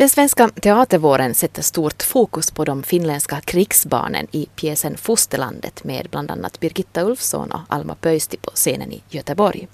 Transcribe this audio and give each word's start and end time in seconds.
Den 0.00 0.08
svenska 0.08 0.48
teatervåren 0.48 1.34
sätter 1.34 1.62
stort 1.62 2.02
fokus 2.02 2.50
på 2.50 2.64
de 2.64 2.82
finländska 2.82 3.40
krigsbarnen 3.40 4.26
i 4.32 4.46
pjäsen 4.56 4.96
Fosterlandet 4.96 5.84
med 5.84 6.08
bland 6.10 6.30
annat 6.30 6.60
Birgitta 6.60 7.02
Ulfsson 7.02 7.52
och 7.52 7.60
Alma 7.68 7.94
Pöysti 7.94 8.36
på 8.36 8.50
scenen 8.50 8.92
i 8.92 9.02
Göteborg. 9.08 9.68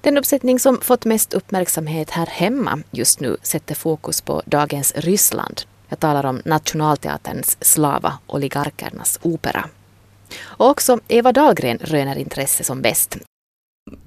Den 0.00 0.18
uppsättning 0.18 0.58
som 0.58 0.80
fått 0.80 1.04
mest 1.04 1.34
uppmärksamhet 1.34 2.10
här 2.10 2.26
hemma 2.26 2.82
just 2.90 3.20
nu 3.20 3.36
sätter 3.42 3.74
fokus 3.74 4.20
på 4.20 4.42
dagens 4.46 4.92
Ryssland. 4.96 5.60
Jag 5.88 6.00
talar 6.00 6.26
om 6.26 6.42
Nationalteaterns 6.44 7.56
Slava 7.60 8.18
oligarkernas 8.26 9.18
opera. 9.22 9.64
Och 10.42 10.68
också 10.68 11.00
Eva 11.08 11.32
Dahlgren 11.32 11.78
röner 11.78 12.18
intresse 12.18 12.64
som 12.64 12.82
bäst. 12.82 13.16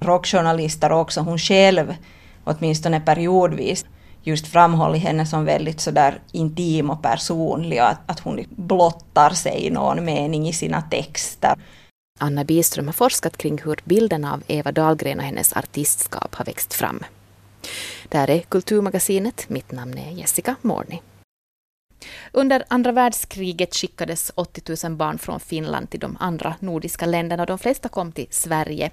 Rockjournalister 0.00 0.92
och 0.92 1.00
också 1.00 1.20
hon 1.20 1.38
själv, 1.38 1.94
åtminstone 2.44 3.00
periodvis, 3.00 3.84
just 4.24 4.46
framhållit 4.46 5.02
henne 5.02 5.26
som 5.26 5.44
väldigt 5.44 5.80
sådär 5.80 6.20
intim 6.32 6.90
och 6.90 7.02
personlig 7.02 7.80
och 7.80 7.88
att, 7.88 8.10
att 8.10 8.20
hon 8.20 8.44
blottar 8.50 9.30
sig 9.30 9.66
i 9.66 9.70
någon 9.70 10.04
mening 10.04 10.48
i 10.48 10.52
sina 10.52 10.82
texter. 10.82 11.54
Anna 12.20 12.44
Biström 12.44 12.86
har 12.86 12.92
forskat 12.92 13.36
kring 13.36 13.58
hur 13.64 13.80
bilden 13.84 14.24
av 14.24 14.42
Eva 14.46 14.72
Dahlgren 14.72 15.18
och 15.18 15.24
hennes 15.24 15.52
artistskap 15.52 16.34
har 16.34 16.44
växt 16.44 16.74
fram. 16.74 17.04
Det 18.08 18.18
här 18.18 18.30
är 18.30 18.40
Kulturmagasinet. 18.40 19.48
Mitt 19.48 19.72
namn 19.72 19.98
är 19.98 20.10
Jessica 20.10 20.54
Morni. 20.62 21.02
Under 22.32 22.64
andra 22.68 22.92
världskriget 22.92 23.74
skickades 23.74 24.32
80 24.34 24.88
000 24.88 24.96
barn 24.96 25.18
från 25.18 25.40
Finland 25.40 25.90
till 25.90 26.00
de 26.00 26.16
andra 26.20 26.54
nordiska 26.60 27.06
länderna 27.06 27.42
och 27.42 27.46
de 27.46 27.58
flesta 27.58 27.88
kom 27.88 28.12
till 28.12 28.26
Sverige. 28.30 28.90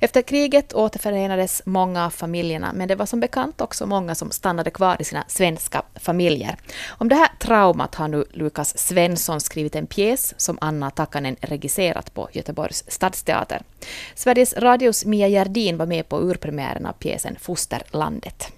Efter 0.00 0.22
kriget 0.22 0.72
återförenades 0.74 1.62
många 1.66 2.06
av 2.06 2.10
familjerna 2.10 2.72
men 2.72 2.88
det 2.88 2.94
var 2.94 3.06
som 3.06 3.20
bekant 3.20 3.60
också 3.60 3.86
många 3.86 4.14
som 4.14 4.30
stannade 4.30 4.70
kvar 4.70 4.96
i 5.00 5.04
sina 5.04 5.24
svenska 5.28 5.82
familjer. 5.94 6.56
Om 6.88 7.08
det 7.08 7.14
här 7.14 7.28
traumat 7.40 7.94
har 7.94 8.08
nu 8.08 8.24
Lukas 8.32 8.78
Svensson 8.78 9.40
skrivit 9.40 9.76
en 9.76 9.86
pjäs 9.86 10.34
som 10.36 10.58
Anna 10.60 10.90
Takanen 10.90 11.36
regisserat 11.40 12.14
på 12.14 12.28
Göteborgs 12.32 12.84
stadsteater. 12.88 13.62
Sveriges 14.14 14.54
Radios 14.56 15.04
Mia 15.04 15.28
Gerdin 15.28 15.76
var 15.76 15.86
med 15.86 16.08
på 16.08 16.20
urpremiären 16.20 16.86
av 16.86 16.92
pjäsen 16.92 17.36
Fosterlandet. 17.40 18.52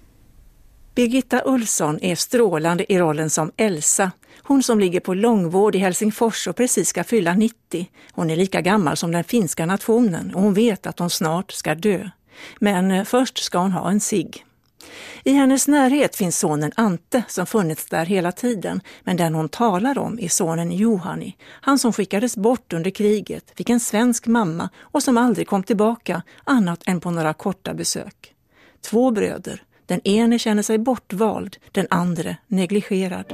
Birgitta 0.96 1.42
Ulfsson 1.44 1.98
är 2.02 2.14
strålande 2.14 2.92
i 2.92 2.98
rollen 2.98 3.30
som 3.30 3.52
Elsa. 3.56 4.12
Hon 4.42 4.62
som 4.62 4.80
ligger 4.80 5.00
på 5.00 5.14
långvård 5.14 5.74
i 5.74 5.78
Helsingfors 5.78 6.46
och 6.46 6.56
precis 6.56 6.88
ska 6.88 7.04
fylla 7.04 7.34
90. 7.34 7.88
Hon 8.12 8.30
är 8.30 8.36
lika 8.36 8.60
gammal 8.60 8.96
som 8.96 9.12
den 9.12 9.24
finska 9.24 9.66
nationen 9.66 10.34
och 10.34 10.42
hon 10.42 10.54
vet 10.54 10.86
att 10.86 10.98
hon 10.98 11.10
snart 11.10 11.52
ska 11.52 11.74
dö. 11.74 12.10
Men 12.58 12.90
eh, 12.90 13.04
först 13.04 13.38
ska 13.38 13.58
hon 13.58 13.72
ha 13.72 13.90
en 13.90 14.00
sig. 14.00 14.30
I 15.24 15.32
hennes 15.32 15.68
närhet 15.68 16.16
finns 16.16 16.38
sonen 16.38 16.72
Ante 16.76 17.22
som 17.28 17.46
funnits 17.46 17.86
där 17.86 18.06
hela 18.06 18.32
tiden, 18.32 18.80
men 19.04 19.16
den 19.16 19.34
hon 19.34 19.48
talar 19.48 19.98
om 19.98 20.18
är 20.20 20.28
sonen 20.28 20.72
Johani, 20.72 21.36
han 21.42 21.78
som 21.78 21.92
skickades 21.92 22.36
bort 22.36 22.72
under 22.72 22.90
kriget, 22.90 23.52
fick 23.56 23.70
en 23.70 23.80
svensk 23.80 24.26
mamma 24.26 24.68
och 24.78 25.02
som 25.02 25.16
aldrig 25.16 25.48
kom 25.48 25.62
tillbaka 25.62 26.22
annat 26.44 26.82
än 26.86 27.00
på 27.00 27.10
några 27.10 27.34
korta 27.34 27.74
besök. 27.74 28.32
Två 28.80 29.10
bröder, 29.10 29.62
den 29.86 30.00
ene 30.04 30.38
känner 30.38 30.62
sig 30.62 30.78
bortvald, 30.78 31.56
den 31.72 31.86
andra 31.90 32.36
negligerad. 32.48 33.32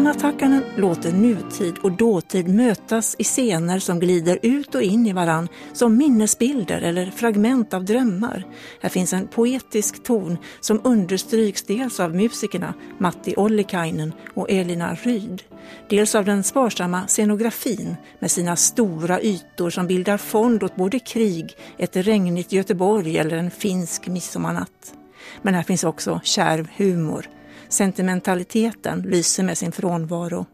Anna 0.00 0.14
Takkanen 0.14 0.64
låter 0.76 1.12
nutid 1.12 1.78
och 1.78 1.92
dåtid 1.92 2.48
mötas 2.48 3.16
i 3.18 3.24
scener 3.24 3.78
som 3.78 4.00
glider 4.00 4.38
ut 4.42 4.74
och 4.74 4.82
in 4.82 5.06
i 5.06 5.12
varann 5.12 5.48
som 5.72 5.96
minnesbilder 5.96 6.80
eller 6.80 7.10
fragment 7.10 7.74
av 7.74 7.84
drömmar. 7.84 8.46
Här 8.82 8.88
finns 8.88 9.12
en 9.12 9.28
poetisk 9.28 10.02
ton 10.02 10.38
som 10.60 10.80
understryks 10.84 11.62
dels 11.62 12.00
av 12.00 12.14
musikerna 12.14 12.74
Matti 12.98 13.34
Ollikainen 13.36 14.12
och 14.34 14.50
Elina 14.50 14.94
Ryd, 14.94 15.42
dels 15.88 16.14
av 16.14 16.24
den 16.24 16.42
sparsamma 16.42 17.06
scenografin 17.06 17.96
med 18.18 18.30
sina 18.30 18.56
stora 18.56 19.20
ytor 19.20 19.70
som 19.70 19.86
bildar 19.86 20.16
fond 20.16 20.62
åt 20.62 20.76
både 20.76 20.98
krig, 20.98 21.56
ett 21.78 21.96
regnigt 21.96 22.52
Göteborg 22.52 23.18
eller 23.18 23.36
en 23.36 23.50
finsk 23.50 24.06
midsommarnatt. 24.08 24.94
Men 25.42 25.54
här 25.54 25.62
finns 25.62 25.84
också 25.84 26.20
kärv 26.24 26.68
humor, 26.76 27.26
Sentimentaliteten 27.70 29.02
lyser 29.02 29.42
med 29.42 29.58
sin 29.58 29.72
frånvaro. 29.72 30.46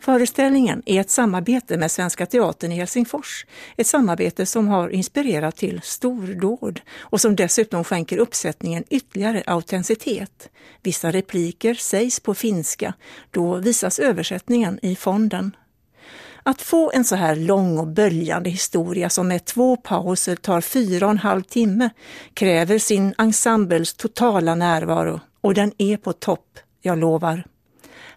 Föreställningen 0.00 0.82
är 0.86 1.00
ett 1.00 1.10
samarbete 1.10 1.76
med 1.76 1.90
Svenska 1.90 2.26
Teatern 2.26 2.72
i 2.72 2.76
Helsingfors. 2.76 3.46
Ett 3.76 3.86
samarbete 3.86 4.46
som 4.46 4.68
har 4.68 4.88
inspirerat 4.88 5.56
till 5.56 5.80
stordåd 5.82 6.80
och 6.98 7.20
som 7.20 7.36
dessutom 7.36 7.84
skänker 7.84 8.18
uppsättningen 8.18 8.84
ytterligare 8.90 9.42
autenticitet. 9.46 10.48
Vissa 10.82 11.10
repliker 11.10 11.74
sägs 11.74 12.20
på 12.20 12.34
finska, 12.34 12.94
då 13.30 13.54
visas 13.56 13.98
översättningen 13.98 14.78
i 14.82 14.96
fonden. 14.96 15.56
Att 16.42 16.62
få 16.62 16.90
en 16.94 17.04
så 17.04 17.16
här 17.16 17.36
lång 17.36 17.78
och 17.78 17.86
böljande 17.86 18.50
historia 18.50 19.08
som 19.08 19.28
med 19.28 19.44
två 19.44 19.76
pauser 19.76 20.36
tar 20.36 20.60
fyra 20.60 21.06
och 21.06 21.10
en 21.10 21.18
halv 21.18 21.42
timme 21.42 21.90
kräver 22.34 22.78
sin 22.78 23.14
ensembles 23.18 23.94
totala 23.94 24.54
närvaro 24.54 25.20
och 25.42 25.54
den 25.54 25.72
är 25.78 25.96
på 25.96 26.12
topp, 26.12 26.58
jag 26.80 26.98
lovar. 26.98 27.44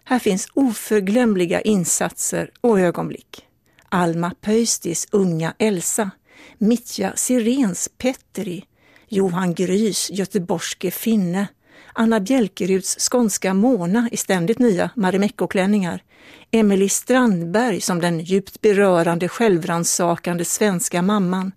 Här 0.04 0.18
finns 0.18 0.48
oförglömliga 0.54 1.60
insatser 1.60 2.50
och 2.60 2.80
ögonblick. 2.80 3.46
Alma 3.88 4.32
Pöystis 4.40 5.06
unga 5.12 5.54
Elsa, 5.58 6.10
Mitja 6.58 7.12
Sirens 7.16 7.90
Petteri, 7.98 8.64
Johan 9.08 9.54
Grys 9.54 10.10
göteborgske 10.10 10.90
finne, 10.90 11.46
Anna 11.92 12.20
Bjälkeruds 12.20 13.10
skånska 13.10 13.54
Mona 13.54 14.08
i 14.12 14.16
ständigt 14.16 14.58
nya 14.58 14.90
Marimekko-klänningar, 14.96 16.02
Emily 16.50 16.88
Strandberg 16.88 17.80
som 17.80 18.00
den 18.00 18.20
djupt 18.20 18.60
berörande 18.60 19.28
självransakande 19.28 20.44
svenska 20.44 21.02
mamman, 21.02 21.52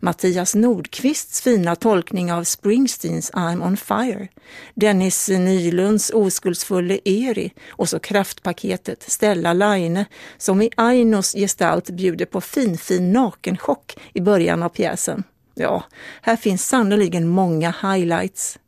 Mattias 0.00 0.54
Nordqvists 0.54 1.40
fina 1.40 1.76
tolkning 1.76 2.32
av 2.32 2.44
Springsteens 2.44 3.30
I'm 3.32 3.62
on 3.66 3.76
fire, 3.76 4.28
Dennis 4.74 5.28
Nylunds 5.28 6.10
oskuldsfulle 6.10 6.98
Eri 7.04 7.52
och 7.68 7.88
så 7.88 7.98
kraftpaketet 7.98 9.02
Stella 9.02 9.52
Laine 9.52 10.04
som 10.38 10.62
i 10.62 10.70
Ainos 10.76 11.32
gestalt 11.32 11.90
bjuder 11.90 12.26
på 12.26 12.40
finfin 12.40 13.12
nakenchock 13.12 13.96
i 14.12 14.20
början 14.20 14.62
av 14.62 14.68
pjäsen. 14.68 15.24
Ja, 15.54 15.84
här 16.22 16.36
finns 16.36 16.68
sannoliken 16.68 17.28
många 17.28 17.74
highlights. 17.82 18.58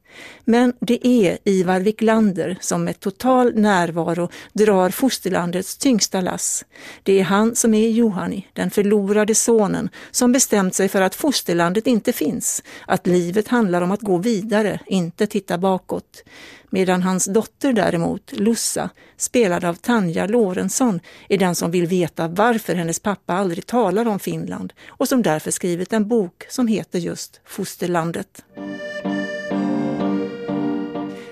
Men 0.44 0.72
det 0.80 1.06
är 1.06 1.38
Ivar 1.44 1.80
Wiklander 1.80 2.58
som 2.60 2.84
med 2.84 3.00
total 3.00 3.54
närvaro 3.54 4.30
drar 4.52 4.90
fosterlandets 4.90 5.76
tyngsta 5.76 6.20
lass. 6.20 6.64
Det 7.02 7.20
är 7.20 7.24
han 7.24 7.56
som 7.56 7.74
är 7.74 7.88
Johani, 7.88 8.46
den 8.52 8.70
förlorade 8.70 9.34
sonen, 9.34 9.88
som 10.10 10.32
bestämt 10.32 10.74
sig 10.74 10.88
för 10.88 11.00
att 11.00 11.14
fosterlandet 11.14 11.86
inte 11.86 12.12
finns, 12.12 12.62
att 12.86 13.06
livet 13.06 13.48
handlar 13.48 13.82
om 13.82 13.90
att 13.90 14.00
gå 14.00 14.16
vidare, 14.16 14.80
inte 14.86 15.26
titta 15.26 15.58
bakåt. 15.58 16.22
Medan 16.70 17.02
hans 17.02 17.24
dotter 17.24 17.72
däremot, 17.72 18.32
Lussa, 18.32 18.90
spelad 19.16 19.64
av 19.64 19.74
Tanja 19.74 20.26
Lorentzon, 20.26 21.00
är 21.28 21.38
den 21.38 21.54
som 21.54 21.70
vill 21.70 21.86
veta 21.86 22.28
varför 22.28 22.74
hennes 22.74 23.00
pappa 23.00 23.34
aldrig 23.34 23.66
talar 23.66 24.08
om 24.08 24.18
Finland 24.18 24.72
och 24.86 25.08
som 25.08 25.22
därför 25.22 25.50
skrivit 25.50 25.92
en 25.92 26.08
bok 26.08 26.46
som 26.48 26.66
heter 26.66 26.98
just 26.98 27.40
Fosterlandet. 27.44 28.44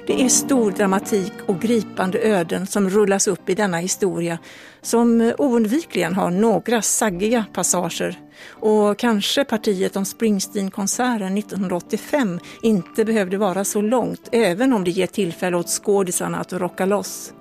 Det 0.06 0.22
är 0.22 0.28
stor 0.28 0.70
dramatik 0.70 1.32
och 1.46 1.60
gripande 1.60 2.18
öden 2.18 2.66
som 2.66 2.90
rullas 2.90 3.26
upp 3.28 3.48
i 3.48 3.54
denna 3.54 3.76
historia 3.76 4.38
som 4.82 5.32
oundvikligen 5.38 6.14
har 6.14 6.30
några 6.30 6.82
saggiga 6.82 7.44
passager. 7.52 8.18
Och 8.48 8.98
kanske 8.98 9.44
partiet 9.44 9.96
om 9.96 10.04
Springsteen-konserten 10.04 11.38
1985 11.38 12.40
inte 12.62 13.04
behövde 13.04 13.36
vara 13.36 13.64
så 13.64 13.80
långt, 13.80 14.28
även 14.32 14.72
om 14.72 14.84
det 14.84 14.90
ger 14.90 15.06
tillfälle 15.06 15.56
åt 15.56 15.68
skådisarna 15.68 16.38
att 16.38 16.52
rocka 16.52 16.86
loss. 16.86 17.32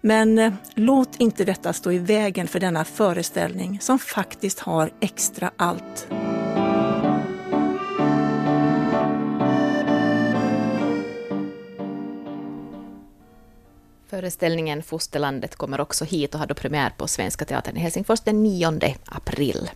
Men 0.00 0.38
eh, 0.38 0.52
låt 0.74 1.20
inte 1.20 1.44
detta 1.44 1.72
stå 1.72 1.92
i 1.92 1.98
vägen 1.98 2.48
för 2.48 2.60
denna 2.60 2.84
föreställning 2.84 3.78
som 3.80 3.98
faktiskt 3.98 4.58
har 4.58 4.90
extra 5.00 5.50
allt. 5.56 6.08
Föreställningen 14.10 14.82
Fosterlandet 14.82 15.56
kommer 15.56 15.80
också 15.80 16.04
hit 16.04 16.34
och 16.34 16.40
har 16.40 16.46
då 16.46 16.54
premiär 16.54 16.92
på 16.96 17.08
Svenska 17.08 17.44
Teatern 17.44 17.76
i 17.76 17.80
Helsingfors 17.80 18.20
den 18.20 18.42
9 18.42 18.96
april. 19.04 19.70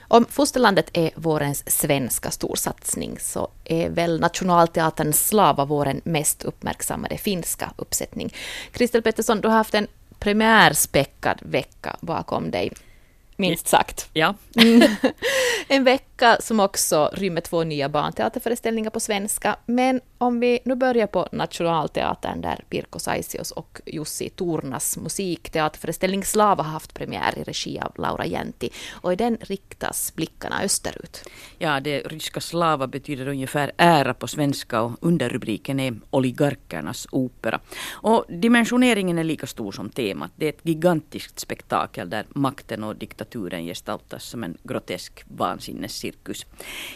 Om 0.00 0.24
Fosterlandet 0.24 0.90
är 0.92 1.10
vårens 1.14 1.70
svenska 1.70 2.30
storsatsning 2.30 3.18
så 3.20 3.48
är 3.64 3.90
väl 3.90 4.20
Nationalteaterns 4.20 5.28
Slava 5.28 5.64
våren 5.64 6.00
mest 6.04 6.44
uppmärksammade 6.44 7.18
finska 7.18 7.72
uppsättning. 7.76 8.34
Kristel 8.72 9.02
Pettersson, 9.02 9.40
du 9.40 9.48
har 9.48 9.56
haft 9.56 9.74
en 9.74 9.86
premiärspäckad 10.18 11.38
vecka 11.42 11.96
bakom 12.00 12.50
dig. 12.50 12.72
minst 13.36 13.68
sagt. 13.68 14.08
Ja. 14.12 14.34
en 15.68 15.84
vecka 15.84 16.36
som 16.40 16.60
också 16.60 17.10
rymmer 17.12 17.40
två 17.40 17.64
nya 17.64 17.88
barnteaterföreställningar 17.88 18.90
på 18.90 19.00
svenska. 19.00 19.56
Men 19.66 20.00
om 20.18 20.40
vi 20.40 20.58
nu 20.64 20.74
börjar 20.74 21.06
på 21.06 21.28
Nationalteatern 21.32 22.40
där 22.40 22.64
Pirko 22.68 22.98
Saisios 22.98 23.50
och 23.50 23.80
Jussi 23.86 24.28
Tornas 24.28 24.96
musikteaterföreställning 24.96 26.24
Slava 26.24 26.62
har 26.62 26.70
haft 26.70 26.94
premiär 26.94 27.38
i 27.38 27.42
regi 27.42 27.80
av 27.80 27.92
Laura 27.96 28.26
Jänti. 28.26 28.70
Och 28.92 29.12
i 29.12 29.16
den 29.16 29.38
riktas 29.40 30.14
blickarna 30.14 30.62
österut. 30.62 31.24
Ja, 31.58 31.80
det 31.80 32.00
ryska 32.00 32.40
slava 32.40 32.86
betyder 32.86 33.28
ungefär 33.28 33.72
ära 33.76 34.14
på 34.14 34.26
svenska 34.26 34.82
och 34.82 34.92
underrubriken 35.00 35.80
är 35.80 36.00
oligarkernas 36.10 37.06
opera. 37.10 37.60
Och 37.90 38.24
dimensioneringen 38.28 39.18
är 39.18 39.24
lika 39.24 39.46
stor 39.46 39.72
som 39.72 39.90
temat. 39.90 40.30
Det 40.36 40.44
är 40.44 40.50
ett 40.50 40.60
gigantiskt 40.62 41.38
spektakel 41.38 42.10
där 42.10 42.26
makten 42.28 42.84
och 42.84 42.96
diktaturen 42.96 43.64
gestaltas 43.64 44.24
som 44.24 44.44
en 44.44 44.56
grotesk 44.62 45.24
vansinnescirkus. 45.28 46.46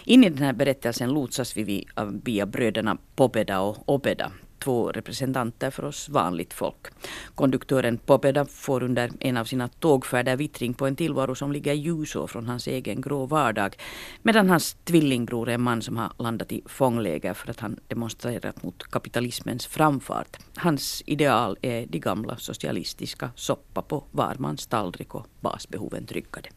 In 0.04 0.24
i 0.24 0.28
den 0.28 0.42
här 0.42 0.52
berättelsen 0.52 1.10
lotsas 1.10 1.56
vi 1.56 1.86
via 2.24 2.46
bröderna 2.46 2.96
Pobeda 3.14 3.60
och 3.60 3.88
Obeda 3.88 4.32
två 4.62 4.92
representanter 4.92 5.70
för 5.70 5.84
oss 5.84 6.08
vanligt 6.08 6.52
folk. 6.54 6.86
Konduktören 7.34 7.98
Popeda 7.98 8.44
får 8.44 8.82
under 8.82 9.10
en 9.20 9.36
av 9.36 9.44
sina 9.44 9.68
tågfärder 9.68 10.36
vittring 10.36 10.74
på 10.74 10.86
en 10.86 10.96
tillvaro 10.96 11.34
som 11.34 11.52
ligger 11.52 11.72
ljusår 11.72 12.26
från 12.26 12.46
hans 12.46 12.66
egen 12.66 13.00
grå 13.00 13.26
vardag. 13.26 13.76
Medan 14.22 14.50
hans 14.50 14.76
tvillingbror 14.84 15.48
är 15.48 15.54
en 15.54 15.62
man 15.62 15.82
som 15.82 15.96
har 15.96 16.12
landat 16.18 16.52
i 16.52 16.62
fångläger 16.66 17.34
för 17.34 17.50
att 17.50 17.60
han 17.60 17.80
demonstrerat 17.88 18.62
mot 18.62 18.82
kapitalismens 18.90 19.66
framfart. 19.66 20.36
Hans 20.56 21.02
ideal 21.06 21.56
är 21.62 21.86
de 21.86 21.98
gamla 21.98 22.36
socialistiska 22.36 23.30
soppa 23.36 23.82
på 23.82 24.04
var 24.10 24.36
mans 24.38 24.66
tallrik 24.66 25.14
och 25.14 25.26
basbehoven 25.40 26.06
tryggade. 26.06 26.48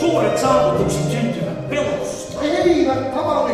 Suuret 0.00 0.40
saavutukset 0.40 1.12
syntyvät 1.12 1.70
pelosta. 1.70 2.44
Eivät 2.44 3.12
tavalliset 3.14 3.45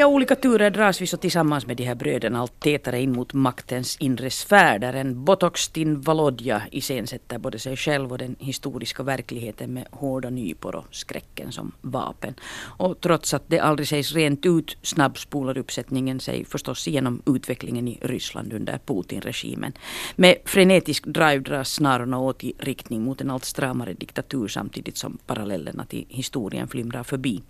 via 0.00 0.06
olika 0.06 0.36
turer 0.36 0.70
dras 0.70 1.00
vi 1.00 1.06
så 1.06 1.16
tillsammans 1.16 1.66
med 1.66 1.76
de 1.76 1.84
här 1.84 1.94
bröderna 1.94 2.40
allt 2.40 2.60
tätare 2.60 3.00
in 3.00 3.12
mot 3.12 3.32
maktens 3.32 3.96
inre 3.96 4.30
sfär 4.30 4.78
där 4.78 4.92
en 4.92 5.24
Botoxtin 5.24 6.00
Valodja 6.00 6.62
iscensätter 6.70 7.38
både 7.38 7.58
sig 7.58 7.76
själv 7.76 8.12
och 8.12 8.18
den 8.18 8.36
historiska 8.38 9.02
verkligheten 9.02 9.74
med 9.74 9.86
hårda 9.90 10.30
nypor 10.30 10.76
och 10.76 10.84
skräcken 10.90 11.52
som 11.52 11.72
vapen. 11.80 12.34
Och 12.78 13.00
trots 13.00 13.34
att 13.34 13.44
det 13.46 13.58
aldrig 13.58 13.88
sägs 13.88 14.12
rent 14.12 14.46
ut 14.46 14.76
snabbspolar 14.82 15.58
uppsättningen 15.58 16.20
sig 16.20 16.44
förstås 16.44 16.88
igenom 16.88 17.22
utvecklingen 17.26 17.88
i 17.88 17.98
Ryssland 18.02 18.52
under 18.52 18.78
Putin-regimen. 18.86 19.72
Med 20.16 20.36
frenetisk 20.44 21.06
drive 21.06 21.38
dras 21.38 21.72
snarorna 21.72 22.18
åt 22.18 22.44
i 22.44 22.52
riktning 22.58 23.02
mot 23.02 23.20
en 23.20 23.30
allt 23.30 23.44
stramare 23.44 23.92
diktatur 23.92 24.48
samtidigt 24.48 24.96
som 24.96 25.18
parallellerna 25.26 25.84
till 25.84 26.06
historien 26.08 26.68
flimrar 26.68 27.02
förbi. 27.02 27.42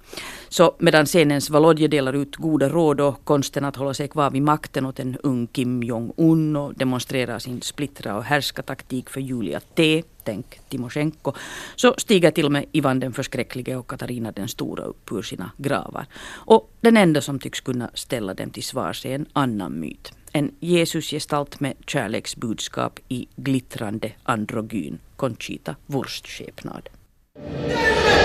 Så 0.48 0.74
medan 0.78 1.06
scenens 1.06 1.50
Valodja 1.50 1.88
delar 1.88 2.12
ut 2.12 2.39
goda 2.40 2.68
råd 2.68 3.00
och 3.00 3.24
konsten 3.24 3.64
att 3.64 3.76
hålla 3.76 3.94
sig 3.94 4.08
kvar 4.08 4.30
vid 4.30 4.42
makten 4.42 4.86
åt 4.86 5.00
en 5.00 5.16
ung 5.22 5.46
Kim 5.46 5.82
Jong-Un 5.82 6.56
och 6.56 6.74
demonstrerar 6.74 7.38
sin 7.38 7.62
splittra 7.62 8.16
och 8.16 8.24
härskartaktik 8.24 9.10
för 9.10 9.20
Julia 9.20 9.60
T. 9.60 10.02
Tänk 10.24 10.60
Timosjenko. 10.68 11.32
Så 11.76 11.94
stiger 11.98 12.30
till 12.30 12.44
och 12.44 12.52
med 12.52 12.64
Ivan 12.72 13.00
den 13.00 13.12
förskräcklige 13.12 13.76
och 13.76 13.86
Katarina 13.86 14.32
den 14.32 14.48
stora 14.48 14.84
upp 14.84 15.12
ur 15.12 15.22
sina 15.22 15.50
gravar. 15.56 16.06
Och 16.46 16.70
den 16.80 16.96
enda 16.96 17.20
som 17.20 17.38
tycks 17.38 17.60
kunna 17.60 17.90
ställa 17.94 18.34
dem 18.34 18.50
till 18.50 18.64
svars 18.64 19.06
är 19.06 19.14
en 19.14 19.26
annan 19.32 19.80
myt. 19.80 20.12
En 20.32 20.50
Jesusgestalt 20.60 21.60
med 21.60 21.74
kärleksbudskap 21.86 22.98
i 23.08 23.28
glittrande 23.36 24.12
androgyn 24.22 24.98
Conchita 25.16 25.76
Wurstskepnad. 25.86 26.88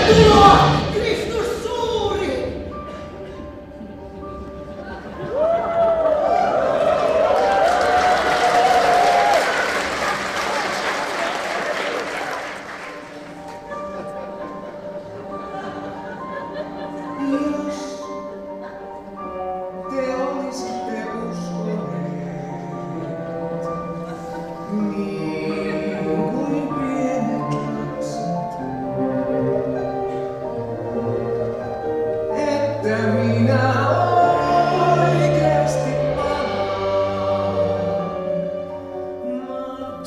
Tervetuloa! 0.06 0.56
Kristus 0.94 1.35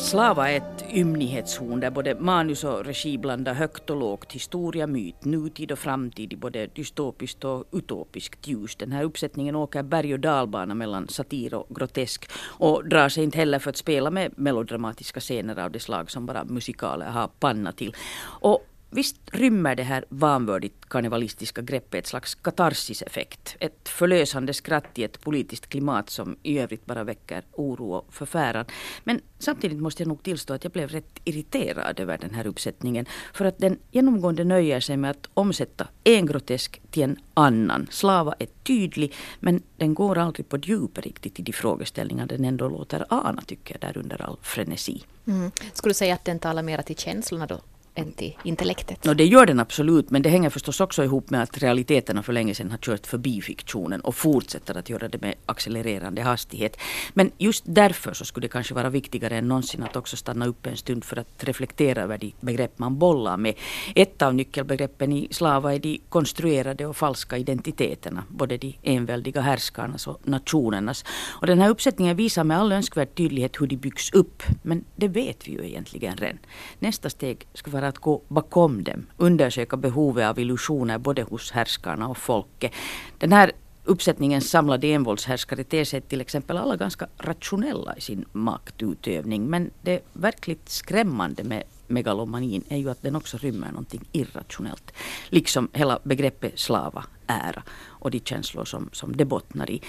Slava 0.10 0.52
är 0.52 0.58
ett 0.58 0.86
ymnighetshorn 0.94 1.80
där 1.80 1.90
både 1.90 2.16
manus 2.16 2.64
och 2.64 2.86
regi 2.86 3.18
blandar 3.18 3.54
högt 3.54 3.90
och 3.90 3.96
lågt, 3.96 4.34
historia, 4.34 4.88
myt, 4.88 5.26
nutid 5.26 5.72
och 5.72 5.80
framtid 5.80 6.34
i 6.34 6.36
både 6.36 6.68
dystopiskt 6.68 7.44
och 7.44 7.66
utopiskt 7.72 8.48
ljus. 8.48 8.76
Den 8.76 8.92
här 8.92 9.04
uppsättningen 9.04 9.56
åker 9.56 9.84
berg 9.84 10.14
och 10.14 10.20
dalbana 10.20 10.76
mellan 10.76 11.08
satir 11.08 11.54
och 11.54 11.76
grotesk 11.76 12.32
och 12.48 12.90
drar 12.90 13.10
sig 13.10 13.24
inte 13.24 13.38
heller 13.38 13.60
för 13.60 13.70
att 13.70 13.78
spela 13.78 14.12
med 14.12 14.32
melodramatiska 14.36 15.20
scener 15.20 15.60
av 15.60 15.72
det 15.72 15.80
slag 15.80 16.12
som 16.12 16.26
bara 16.26 16.44
musikaler 16.44 17.06
har 17.06 17.28
panna 17.40 17.72
till. 17.72 17.96
Och 18.42 18.69
Visst 18.92 19.16
rymmer 19.32 19.76
det 19.76 19.84
här 19.84 20.06
vanvördigt 20.10 20.90
karnevalistiska 20.90 21.62
greppet 21.62 22.00
ett 22.00 22.08
slags 22.08 22.36
katarsiseffekt. 22.36 23.56
Ett 23.60 23.90
förlösande 23.90 24.54
skratt 24.54 24.98
i 25.00 25.04
ett 25.04 25.22
politiskt 25.22 25.68
klimat 25.68 26.10
som 26.10 26.36
i 26.44 26.60
övrigt 26.60 26.86
bara 26.86 27.04
väcker 27.04 27.44
oro 27.52 27.92
och 27.94 28.14
förfäran. 28.14 28.66
Men 29.04 29.22
samtidigt 29.40 29.80
måste 29.80 30.04
jag 30.04 30.08
nog 30.08 30.24
tillstå 30.24 30.54
att 30.54 30.64
jag 30.64 30.74
blev 30.74 30.90
rätt 30.90 31.20
irriterad 31.24 32.00
över 32.00 32.18
den 32.18 32.34
här 32.34 32.48
uppsättningen. 32.48 33.06
För 33.34 33.46
att 33.46 33.58
den 33.58 33.78
genomgående 33.92 34.44
nöjer 34.44 34.80
sig 34.80 34.98
med 34.98 35.12
att 35.12 35.30
omsätta 35.34 35.88
en 36.04 36.26
grotesk 36.26 36.82
till 36.92 37.04
en 37.04 37.18
annan. 37.34 37.88
Slava 37.92 38.36
är 38.40 38.48
tydlig 38.64 39.14
men 39.40 39.64
den 39.78 39.94
går 39.94 40.18
aldrig 40.18 40.50
på 40.50 40.58
djupet 40.58 41.06
riktigt 41.06 41.40
i 41.40 41.44
de 41.44 41.54
frågeställningar 41.54 42.26
den 42.26 42.46
ändå 42.46 42.70
låter 42.70 43.06
ana 43.10 43.42
tycker 43.42 43.78
jag 43.80 43.82
där 43.82 44.00
under 44.00 44.22
all 44.22 44.38
frenesi. 44.42 45.04
Mm. 45.28 45.52
Skulle 45.74 45.90
du 45.90 45.94
säga 45.94 46.14
att 46.14 46.26
den 46.26 46.40
talar 46.40 46.64
mera 46.64 46.82
till 46.82 46.96
känslorna 46.96 47.46
då 47.48 47.60
än 48.00 48.12
till 48.12 48.38
intellektet? 48.44 49.04
No, 49.04 49.14
det 49.14 49.26
gör 49.26 49.46
den 49.46 49.60
absolut, 49.60 50.10
men 50.10 50.22
det 50.22 50.30
hänger 50.30 50.50
förstås 50.50 50.82
också 50.82 51.04
ihop 51.04 51.30
med 51.30 51.44
att 51.44 51.58
realiteterna 51.58 52.24
för 52.24 52.34
länge 52.34 52.56
sedan 52.56 52.72
har 52.72 52.78
kört 52.78 53.08
förbi 53.08 53.42
fiktionen 53.42 54.02
och 54.02 54.16
fortsätter 54.16 54.78
att 54.78 54.90
göra 54.90 55.08
det 55.08 55.22
med 55.22 55.36
accelererande 55.46 56.22
hastighet. 56.22 56.78
Men 57.14 57.32
just 57.38 57.64
därför 57.68 58.14
så 58.14 58.26
skulle 58.26 58.48
det 58.48 58.52
kanske 58.52 58.74
vara 58.74 58.90
viktigare 58.90 59.38
än 59.38 59.48
någonsin 59.48 59.84
att 59.84 59.96
också 59.96 60.18
stanna 60.18 60.46
upp 60.46 60.66
en 60.66 60.78
stund 60.78 61.04
för 61.04 61.18
att 61.18 61.44
reflektera 61.44 62.02
över 62.02 62.18
de 62.18 62.34
begrepp 62.40 62.80
man 62.80 62.98
bollar 62.98 63.38
med. 63.38 63.54
Ett 63.96 64.22
av 64.22 64.36
nyckelbegreppen 64.36 65.14
i 65.14 65.28
slava 65.32 65.74
är 65.74 65.80
de 65.80 66.02
konstruerade 66.10 66.86
och 66.86 66.98
falska 66.98 67.38
identiteterna, 67.38 68.24
både 68.30 68.58
de 68.58 68.76
enväldiga 68.84 69.42
härskarnas 69.42 70.08
och 70.08 70.28
nationernas. 70.28 71.06
Och 71.42 71.48
den 71.48 71.60
här 71.60 71.70
uppsättningen 71.70 72.16
visar 72.16 72.44
med 72.44 72.58
all 72.58 72.72
önskvärd 72.72 73.16
tydlighet 73.16 73.62
hur 73.62 73.68
de 73.68 73.78
byggs 73.78 74.14
upp, 74.14 74.44
men 74.62 74.86
det 74.96 75.08
vet 75.08 75.48
vi 75.48 75.52
ju 75.52 75.66
egentligen 75.66 76.18
redan. 76.18 76.40
Nästa 76.80 77.10
steg 77.10 77.48
ska 77.54 77.72
vara 77.72 77.89
att 77.90 77.98
gå 77.98 78.22
bakom 78.28 78.84
dem, 78.84 79.06
undersöka 79.18 79.78
behovet 79.78 80.30
av 80.30 80.40
illusioner 80.40 80.98
både 80.98 81.22
hos 81.24 81.52
härskarna 81.52 82.08
och 82.08 82.18
folket. 82.18 82.72
Den 83.18 83.32
här 83.32 83.52
uppsättningens 83.84 84.50
samlade 84.50 84.88
envåldshärskare 84.88 85.64
ter 85.64 85.86
sig 85.86 86.02
till 86.02 86.22
exempel 86.22 86.58
alla 86.58 86.76
ganska 86.76 87.08
rationella 87.18 87.98
i 87.98 88.02
sin 88.02 88.26
maktutövning. 88.32 89.46
Men 89.50 89.72
det 89.82 90.00
verkligt 90.14 90.70
skrämmande 90.70 91.44
med 91.44 91.64
megalomanin 91.88 92.64
är 92.70 92.78
ju 92.78 92.90
att 92.90 93.02
den 93.02 93.16
också 93.16 93.38
rymmer 93.38 93.68
någonting 93.68 94.02
irrationellt. 94.12 94.92
Liksom 95.30 95.70
hela 95.74 96.00
begreppet 96.04 96.60
slava, 96.60 97.06
ära 97.28 97.64
och 97.88 98.12
de 98.12 98.20
känslor 98.20 98.66
som, 98.66 98.90
som 98.92 99.16
det 99.16 99.26
bottnar 99.26 99.72
i. 99.72 99.82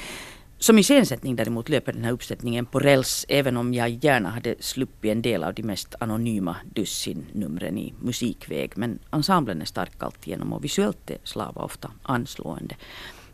Som 0.62 0.78
iscensättning 0.78 1.36
däremot 1.36 1.68
löper 1.68 1.92
den 1.92 2.04
här 2.04 2.12
uppsättningen 2.12 2.66
på 2.66 2.78
räls 2.78 3.26
även 3.28 3.56
om 3.56 3.74
jag 3.74 3.88
gärna 4.04 4.30
hade 4.30 4.54
sluppit 4.60 5.12
en 5.12 5.22
del 5.22 5.44
av 5.44 5.54
de 5.54 5.62
mest 5.62 5.94
anonyma 6.00 6.56
dussinnumren 6.74 7.78
i 7.78 7.94
musikväg. 8.00 8.72
Men 8.74 8.98
ensemblen 9.10 9.60
är 9.60 9.64
stark 9.64 10.02
alltigenom 10.02 10.52
och 10.52 10.64
visuellt 10.64 11.10
är 11.10 11.18
Slava 11.24 11.62
ofta 11.62 11.90
anslående. 12.02 12.76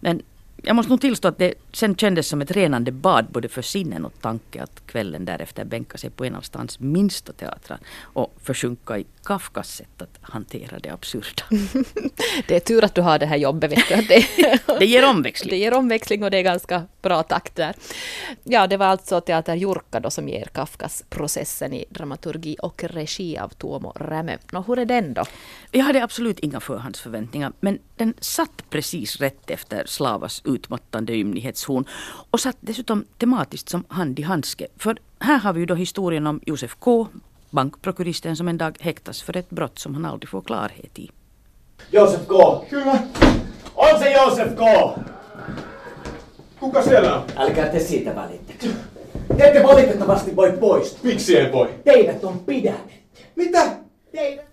Men 0.00 0.22
jag 0.62 0.76
måste 0.76 0.90
nog 0.90 1.00
tillstå 1.00 1.28
att 1.28 1.38
det 1.38 1.54
sen 1.72 1.96
kändes 1.96 2.28
som 2.28 2.42
ett 2.42 2.50
renande 2.50 2.92
bad 2.92 3.26
både 3.30 3.48
för 3.48 3.62
sinnen 3.62 4.04
och 4.04 4.12
tanke 4.20 4.62
att 4.62 4.86
kvällen 4.86 5.24
därefter 5.24 5.64
bänka 5.64 5.98
sig 5.98 6.10
på 6.10 6.24
en 6.24 6.34
av 6.34 6.40
stans 6.40 6.80
minsta 6.80 7.32
teatrar 7.32 7.78
och 8.00 8.34
försjunka 8.42 8.98
i 8.98 9.06
Kafkas 9.24 9.76
sätt 9.76 10.02
att 10.02 10.18
hantera 10.20 10.78
det 10.78 10.90
absurda. 10.90 11.42
det 12.48 12.56
är 12.56 12.60
tur 12.60 12.84
att 12.84 12.94
du 12.94 13.00
har 13.00 13.18
det 13.18 13.26
här 13.26 13.36
jobbet. 13.36 13.72
Vet 13.72 13.88
du. 13.88 13.96
Det, 13.96 14.26
det 14.78 14.86
ger 14.86 15.04
omväxling. 15.04 15.50
Det 15.50 15.56
ger 15.56 15.74
omväxling 15.74 16.24
och 16.24 16.30
det 16.30 16.38
är 16.38 16.42
ganska 16.42 16.82
bra 17.06 17.22
takt 17.22 17.56
där. 17.56 17.74
Ja, 18.44 18.66
det 18.66 18.76
var 18.76 18.86
alltså 18.86 19.20
Teater 19.20 19.54
Jurka 19.54 20.00
då 20.00 20.10
som 20.10 20.28
ger 20.28 20.44
Kafkas 20.44 21.04
processen 21.08 21.72
i 21.72 21.84
dramaturgi 21.90 22.56
och 22.62 22.84
regi 22.84 23.38
av 23.38 23.48
Tuomo 23.48 23.92
Rämö. 23.96 24.36
Nå, 24.52 24.64
hur 24.66 24.78
är 24.78 24.84
den 24.84 25.14
då? 25.14 25.24
Jag 25.70 25.84
hade 25.84 26.02
absolut 26.02 26.38
inga 26.38 26.60
förhandsförväntningar 26.60 27.52
men 27.60 27.78
den 27.96 28.14
satt 28.20 28.70
precis 28.70 29.16
rätt 29.16 29.50
efter 29.50 29.86
Slavas 29.86 30.42
utmattande 30.44 31.12
ymnighetshorn 31.12 31.84
och 32.30 32.40
satt 32.40 32.56
dessutom 32.60 33.04
tematiskt 33.18 33.68
som 33.68 33.84
hand 33.88 34.18
i 34.18 34.22
handske. 34.22 34.66
För 34.76 34.98
här 35.18 35.38
har 35.38 35.52
vi 35.52 35.60
ju 35.60 35.66
då 35.66 35.74
historien 35.74 36.26
om 36.26 36.40
Josef 36.46 36.74
K, 36.78 37.06
bankprokuristen 37.50 38.36
som 38.36 38.48
en 38.48 38.58
dag 38.58 38.76
häktas 38.80 39.22
för 39.22 39.36
ett 39.36 39.50
brott 39.50 39.78
som 39.78 39.94
han 39.94 40.04
aldrig 40.04 40.28
får 40.28 40.42
klarhet 40.42 40.98
i. 40.98 41.10
Josef 41.90 42.26
K! 42.26 42.64
Kyllä. 42.70 42.98
On 43.74 43.98
se 43.98 44.12
Josef 44.12 44.56
K! 44.56 44.64
Kuka 46.60 46.82
siellä 46.82 47.16
on? 47.16 47.24
Älkää 47.36 47.68
te 47.68 47.78
siitä 47.78 48.14
välittäkö. 48.14 48.66
Te 49.36 49.44
ette 49.44 49.62
valitettavasti 49.62 50.36
voi 50.36 50.52
poistua. 50.52 51.00
Miksi 51.02 51.36
ei 51.36 51.52
voi? 51.52 51.68
Teidät 51.84 52.24
on 52.24 52.38
pidätetty. 52.38 53.22
Mitä? 53.36 53.76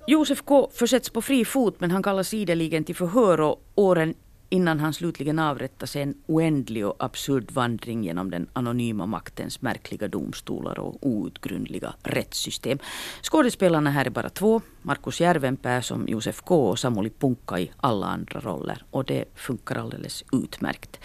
Josef 0.08 0.40
K 0.46 0.50
försätts 0.72 1.12
på 1.12 1.22
fri 1.22 1.46
fot 1.46 1.82
men 1.82 1.92
han 1.92 2.02
kallas 2.02 2.34
ideligen 2.34 2.86
till 2.86 2.96
förhör 2.96 3.42
och 3.42 3.62
åren 3.78 4.16
innan 4.54 4.80
han 4.80 4.94
slutligen 4.94 5.40
avrättas 5.40 5.96
en 5.96 6.14
oändlig 6.28 6.88
och 6.88 6.96
absurd 7.00 7.52
vandring 7.52 8.04
genom 8.04 8.32
den 8.32 8.48
anonyma 8.54 9.06
maktens 9.06 9.62
märkliga 9.62 10.08
domstolar 10.08 10.80
och 10.80 10.98
outgrundliga 11.02 11.94
rättssystem. 12.04 12.80
Skådespelarna 13.22 13.90
här 13.90 14.06
är 14.06 14.10
bara 14.10 14.30
två. 14.30 14.62
Markus 14.82 15.22
Järvenpää 15.22 15.82
som 15.82 16.08
Josef 16.08 16.42
K 16.42 16.70
och 16.70 16.80
Samuli 16.80 17.10
Punkka 17.10 17.60
i 17.60 17.72
alla 17.78 18.08
andra 18.08 18.40
roller. 18.40 18.84
Och 18.92 19.06
det 19.06 19.26
funkar 19.36 19.76
alldeles 19.76 20.24
utmärkt. 20.32 21.00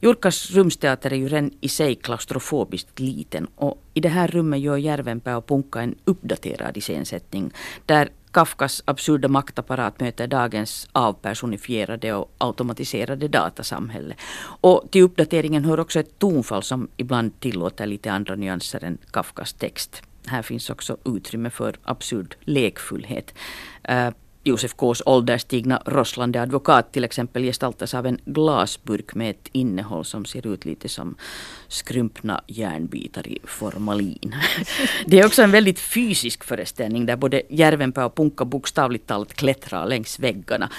Jurkas 0.00 0.50
rumsteater 0.50 1.12
är 1.12 1.16
ju 1.16 1.28
redan 1.28 1.50
i 1.60 1.68
sig 1.68 1.94
klaustrofobiskt 1.94 2.98
liten 2.98 3.46
och 3.56 3.82
i 3.94 4.00
det 4.00 4.08
här 4.08 4.28
rummet 4.28 4.60
gör 4.60 4.76
Järvenpää 4.76 5.36
och 5.36 5.46
Punkka 5.46 5.80
en 5.80 5.94
uppdaterad 6.04 6.76
iscensättning 6.76 7.52
där 7.86 8.10
Kafkas 8.32 8.82
absurda 8.84 9.28
maktapparat 9.28 10.00
möter 10.00 10.26
dagens 10.26 10.88
avpersonifierade 10.92 12.14
och 12.14 12.32
automatiserade 12.38 13.28
datasamhälle. 13.28 14.14
Och 14.60 14.88
till 14.90 15.02
uppdateringen 15.02 15.64
hör 15.64 15.80
också 15.80 16.00
ett 16.00 16.18
tonfall 16.18 16.62
som 16.62 16.88
ibland 16.96 17.40
tillåter 17.40 17.86
lite 17.86 18.12
andra 18.12 18.34
nyanser 18.34 18.84
än 18.84 18.98
Kafkas 19.10 19.52
text. 19.52 20.02
Här 20.26 20.42
finns 20.42 20.70
också 20.70 20.96
utrymme 21.04 21.50
för 21.50 21.76
absurd 21.82 22.36
lekfullhet. 22.40 23.34
Eh, 23.82 24.10
Josef 24.44 24.74
Ks 24.74 25.02
ålderstigna 25.06 25.82
rosslande 25.86 26.42
advokat 26.42 26.92
till 26.92 27.04
exempel 27.04 27.42
gestaltas 27.42 27.94
av 27.94 28.06
en 28.06 28.18
glasburk 28.24 29.14
med 29.14 29.30
ett 29.30 29.48
innehåll 29.52 30.04
som 30.04 30.24
ser 30.24 30.46
ut 30.46 30.64
lite 30.64 30.88
som 30.88 31.14
skrumpna 31.68 32.40
järnbitar 32.46 33.28
i 33.28 33.38
formalin. 33.44 34.34
Det 35.06 35.20
är 35.20 35.26
också 35.26 35.42
en 35.42 35.50
väldigt 35.50 35.78
fysisk 35.78 36.44
föreställning 36.44 37.06
där 37.06 37.16
både 37.16 37.42
Järvenpää 37.48 38.04
och 38.04 38.14
Punka 38.14 38.44
bokstavligt 38.44 39.06
talat 39.06 39.34
klättrar 39.34 39.86
längs 39.86 40.18
väggarna. 40.18 40.70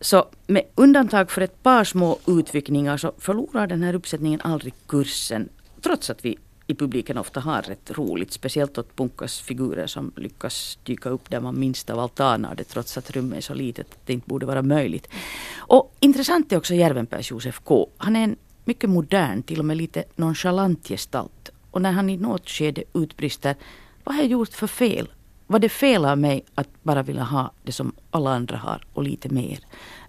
Så 0.00 0.24
med 0.46 0.62
undantag 0.74 1.30
för 1.30 1.40
ett 1.40 1.62
par 1.62 1.84
små 1.84 2.18
utvikningar 2.26 2.96
så 2.96 3.12
förlorar 3.18 3.66
den 3.66 3.82
här 3.82 3.94
uppsättningen 3.94 4.40
aldrig 4.40 4.74
kursen. 4.86 5.48
Trots 5.82 6.10
att 6.10 6.24
vi 6.24 6.38
i 6.66 6.74
publiken 6.74 7.18
ofta 7.18 7.40
har 7.40 7.62
rätt 7.62 7.90
roligt. 7.90 8.32
Speciellt 8.32 8.78
åt 8.78 8.96
Punkas 8.96 9.40
figurer 9.40 9.86
som 9.86 10.12
lyckas 10.16 10.78
dyka 10.82 11.08
upp 11.08 11.30
där 11.30 11.40
man 11.40 11.60
minst 11.60 11.90
av 11.90 11.98
allt 11.98 12.20
anar 12.20 12.54
det 12.54 12.64
trots 12.64 12.98
att 12.98 13.10
rummet 13.10 13.36
är 13.36 13.42
så 13.42 13.54
litet 13.54 13.90
att 13.92 14.06
det 14.06 14.12
inte 14.12 14.28
borde 14.28 14.46
vara 14.46 14.62
möjligt. 14.62 15.08
Och 15.56 15.94
intressant 16.00 16.52
är 16.52 16.56
också 16.56 16.74
Järvenpääs 16.74 17.30
Josef 17.30 17.60
K. 17.64 17.88
Han 17.96 18.16
är 18.16 18.24
en 18.24 18.36
mycket 18.64 18.90
modern, 18.90 19.42
till 19.42 19.58
och 19.58 19.64
med 19.64 19.76
lite 19.76 20.04
nonchalant 20.16 20.88
gestalt. 20.88 21.50
Och 21.70 21.82
när 21.82 21.92
han 21.92 22.10
i 22.10 22.16
något 22.16 22.48
skede 22.48 22.84
utbrister 22.92 23.56
Vad 24.04 24.14
har 24.14 24.22
jag 24.22 24.30
gjort 24.30 24.52
för 24.52 24.66
fel? 24.66 25.08
Var 25.46 25.58
det 25.58 25.68
fel 25.68 26.04
av 26.04 26.18
mig 26.18 26.44
att 26.54 26.68
bara 26.82 27.02
vilja 27.02 27.22
ha 27.22 27.52
det 27.62 27.72
som 27.72 27.92
alla 28.10 28.30
andra 28.30 28.56
har 28.56 28.84
och 28.92 29.02
lite 29.02 29.28
mer? 29.28 29.58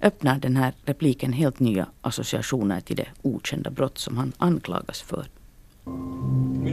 Öppnar 0.02 0.40
den 0.40 0.58
här 0.58 0.74
repliken 0.86 1.34
helt 1.34 1.60
nya 1.60 1.88
associationer 2.02 2.82
till 2.82 2.96
det 2.96 3.08
okända 3.22 3.70
brott 3.70 3.98
som 3.98 4.18
han 4.18 4.34
anklagas 4.38 5.02
för. 5.02 5.28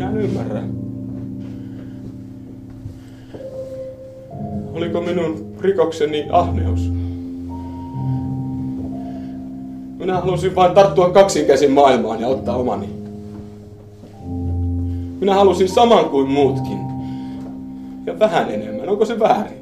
Minä 0.02 0.10
en 0.10 0.24
ymmärrä. 0.24 0.62
Oliko 4.74 5.00
minun 5.00 5.54
rikokseni 5.60 6.26
ahneus? 6.30 6.92
Minä 9.98 10.20
halusin 10.20 10.54
vain 10.54 10.74
tarttua 10.74 11.10
kaksinkäsin 11.10 11.70
maailmaan 11.70 12.20
ja 12.20 12.28
ottaa 12.28 12.56
omani. 12.56 12.88
Minä 15.20 15.34
halusin 15.34 15.68
saman 15.68 16.04
kuin 16.04 16.30
muutkin. 16.30 16.78
Ja 18.06 18.18
vähän 18.18 18.50
enemmän. 18.50 18.88
Onko 18.88 19.04
se 19.04 19.18
väärin? 19.18 19.61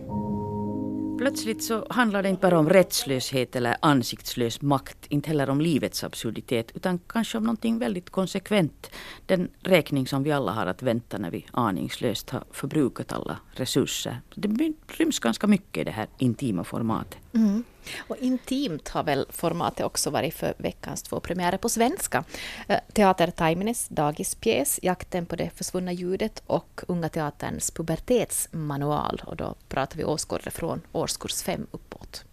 Plötsligt 1.21 1.62
så 1.62 1.87
handlar 1.91 2.23
det 2.23 2.29
inte 2.29 2.41
bara 2.41 2.59
om 2.59 2.69
rättslöshet 2.69 3.57
eller 3.57 3.77
ansiktslös 3.83 4.62
makt, 4.62 5.07
inte 5.09 5.29
heller 5.29 5.50
om 5.50 5.61
livets 5.61 6.05
absurditet, 6.05 6.73
utan 6.75 6.99
kanske 6.99 7.39
om 7.39 7.45
någonting 7.45 7.79
väldigt 7.79 8.11
konsekvent. 8.11 8.91
Den 9.27 9.49
räkning 9.62 10.07
som 10.07 10.23
vi 10.23 10.33
alla 10.33 10.53
har 10.53 10.67
att 10.67 10.83
vänta 10.83 11.19
när 11.19 11.31
vi 11.31 11.47
aningslöst 11.50 12.31
har 12.31 12.45
förbrukat 12.50 13.12
alla 13.12 13.37
resurser. 13.53 14.21
Det 14.35 14.73
ryms 14.87 15.19
ganska 15.19 15.47
mycket 15.47 15.81
i 15.81 15.85
det 15.85 15.91
här 15.91 16.09
intima 16.19 16.65
formatet. 16.65 17.19
Mm. 17.35 17.65
Och 17.99 18.17
intimt 18.17 18.89
har 18.89 19.03
väl 19.03 19.27
formatet 19.31 19.87
också 19.87 20.11
varit 20.11 20.35
för 20.35 20.55
veckans 20.57 21.03
två 21.03 21.21
premiärer 21.21 21.57
på 21.57 21.69
svenska. 21.69 22.25
Eh, 22.69 22.79
Teater 22.93 23.31
Taimines 23.31 23.89
dagispjäs 23.89 24.81
Jakten 24.83 25.27
på 25.27 25.37
det 25.37 25.51
försvunna 25.55 25.93
ljudet 25.93 26.43
och 26.47 26.81
Unga 26.89 27.09
Teaterns 27.09 27.71
pubertetsmanual. 27.71 29.23
Och 29.27 29.37
då 29.37 29.55
pratar 29.69 29.97
vi 29.97 30.05
åskådare 30.05 30.51
från 30.51 30.81
årskurs 30.93 31.43
fem 31.43 31.67
uppåt. 31.71 32.25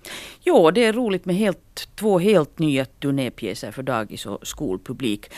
Jo, 0.41 0.71
det 0.71 0.85
är 0.85 0.93
roligt 0.93 1.25
med 1.25 1.35
helt, 1.35 1.89
två 1.95 2.19
helt 2.19 2.59
nya 2.59 2.85
turnépjäser 2.85 3.71
för 3.71 3.83
dagis 3.83 4.25
och 4.25 4.47
skolpublik. 4.47 5.31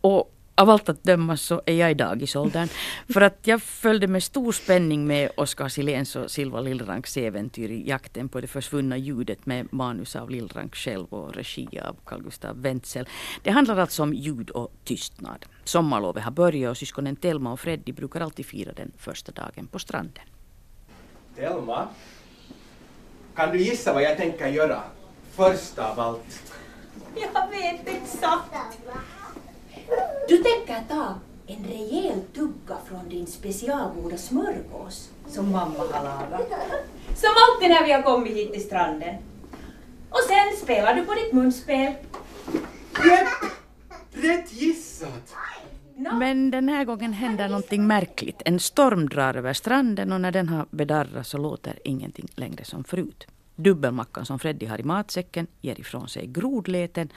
Och 0.00 0.35
av 0.56 0.70
allt 0.70 0.88
att 0.88 1.02
döma 1.02 1.36
så 1.36 1.62
är 1.66 1.74
jag 1.74 1.90
i 1.90 1.94
dagisåldern. 1.94 2.68
För 3.12 3.20
att 3.20 3.38
jag 3.42 3.62
följde 3.62 4.06
med 4.06 4.22
stor 4.22 4.52
spänning 4.52 5.06
med 5.06 5.30
Oskar 5.36 5.68
Siléns 5.68 6.16
och 6.16 6.30
Silva 6.30 6.60
Lillranks 6.60 7.16
äventyr 7.16 7.70
i 7.70 7.88
Jakten 7.88 8.28
på 8.28 8.40
det 8.40 8.46
försvunna 8.46 8.96
ljudet 8.96 9.46
med 9.46 9.72
manus 9.72 10.16
av 10.16 10.30
Lillrank 10.30 10.76
själv 10.76 11.06
och 11.06 11.34
regi 11.34 11.80
av 11.80 11.96
Carl 12.04 12.22
Gustav 12.22 12.62
Wenzel. 12.62 13.08
Det 13.42 13.50
handlar 13.50 13.76
alltså 13.76 14.02
om 14.02 14.14
ljud 14.14 14.50
och 14.50 14.72
tystnad. 14.84 15.46
Sommarlovet 15.64 16.24
har 16.24 16.30
börjat 16.30 16.70
och 16.70 16.76
syskonen 16.76 17.16
Telma 17.16 17.52
och 17.52 17.60
Freddy 17.60 17.92
brukar 17.92 18.20
alltid 18.20 18.46
fira 18.46 18.72
den 18.72 18.92
första 18.98 19.32
dagen 19.32 19.66
på 19.66 19.78
stranden. 19.78 20.24
Telma, 21.36 21.88
kan 23.34 23.52
du 23.52 23.58
gissa 23.58 23.92
vad 23.92 24.02
jag 24.02 24.16
tänker 24.16 24.48
göra? 24.48 24.82
Först 25.30 25.78
av 25.78 26.00
allt. 26.00 26.52
Jag 27.14 27.50
vet 27.50 27.88
exakt. 27.88 28.52
Du 30.28 30.36
tänker 30.36 30.88
ta 30.88 31.14
en 31.46 31.64
rejäl 31.64 32.20
tugga 32.34 32.76
från 32.88 33.08
din 33.08 33.26
specialgoda 33.26 34.16
smörgås 34.16 35.10
som 35.26 35.52
mamma 35.52 35.78
har 35.78 36.04
lagat. 36.04 36.50
Som 37.16 37.30
alltid 37.48 37.70
när 37.70 37.86
vi 37.86 37.92
har 37.92 38.02
kommit 38.02 38.36
hit 38.36 38.52
till 38.52 38.62
stranden. 38.62 39.14
Och 40.10 40.20
sen 40.28 40.62
spelar 40.62 40.94
du 40.94 41.04
på 41.04 41.14
ditt 41.14 41.32
munspel. 41.32 41.92
Rätt! 42.92 43.28
Rätt 44.12 44.52
gissat! 44.52 45.34
Men 46.12 46.50
den 46.50 46.68
här 46.68 46.84
gången 46.84 47.12
händer 47.12 47.48
någonting 47.48 47.86
märkligt. 47.86 48.42
En 48.44 48.60
storm 48.60 49.08
drar 49.08 49.34
över 49.34 49.52
stranden 49.52 50.12
och 50.12 50.20
när 50.20 50.32
den 50.32 50.48
har 50.48 50.66
bedarrat 50.70 51.26
så 51.26 51.38
låter 51.38 51.78
ingenting 51.84 52.28
längre 52.34 52.64
som 52.64 52.84
förut. 52.84 53.26
Dubbelmackan 53.56 54.26
som 54.26 54.38
Freddy 54.38 54.66
har 54.66 54.80
i 54.80 54.84
matsäcken 54.84 55.46
ger 55.60 55.80
ifrån 55.80 56.08
sig 56.08 56.26
grodleten 56.26 57.12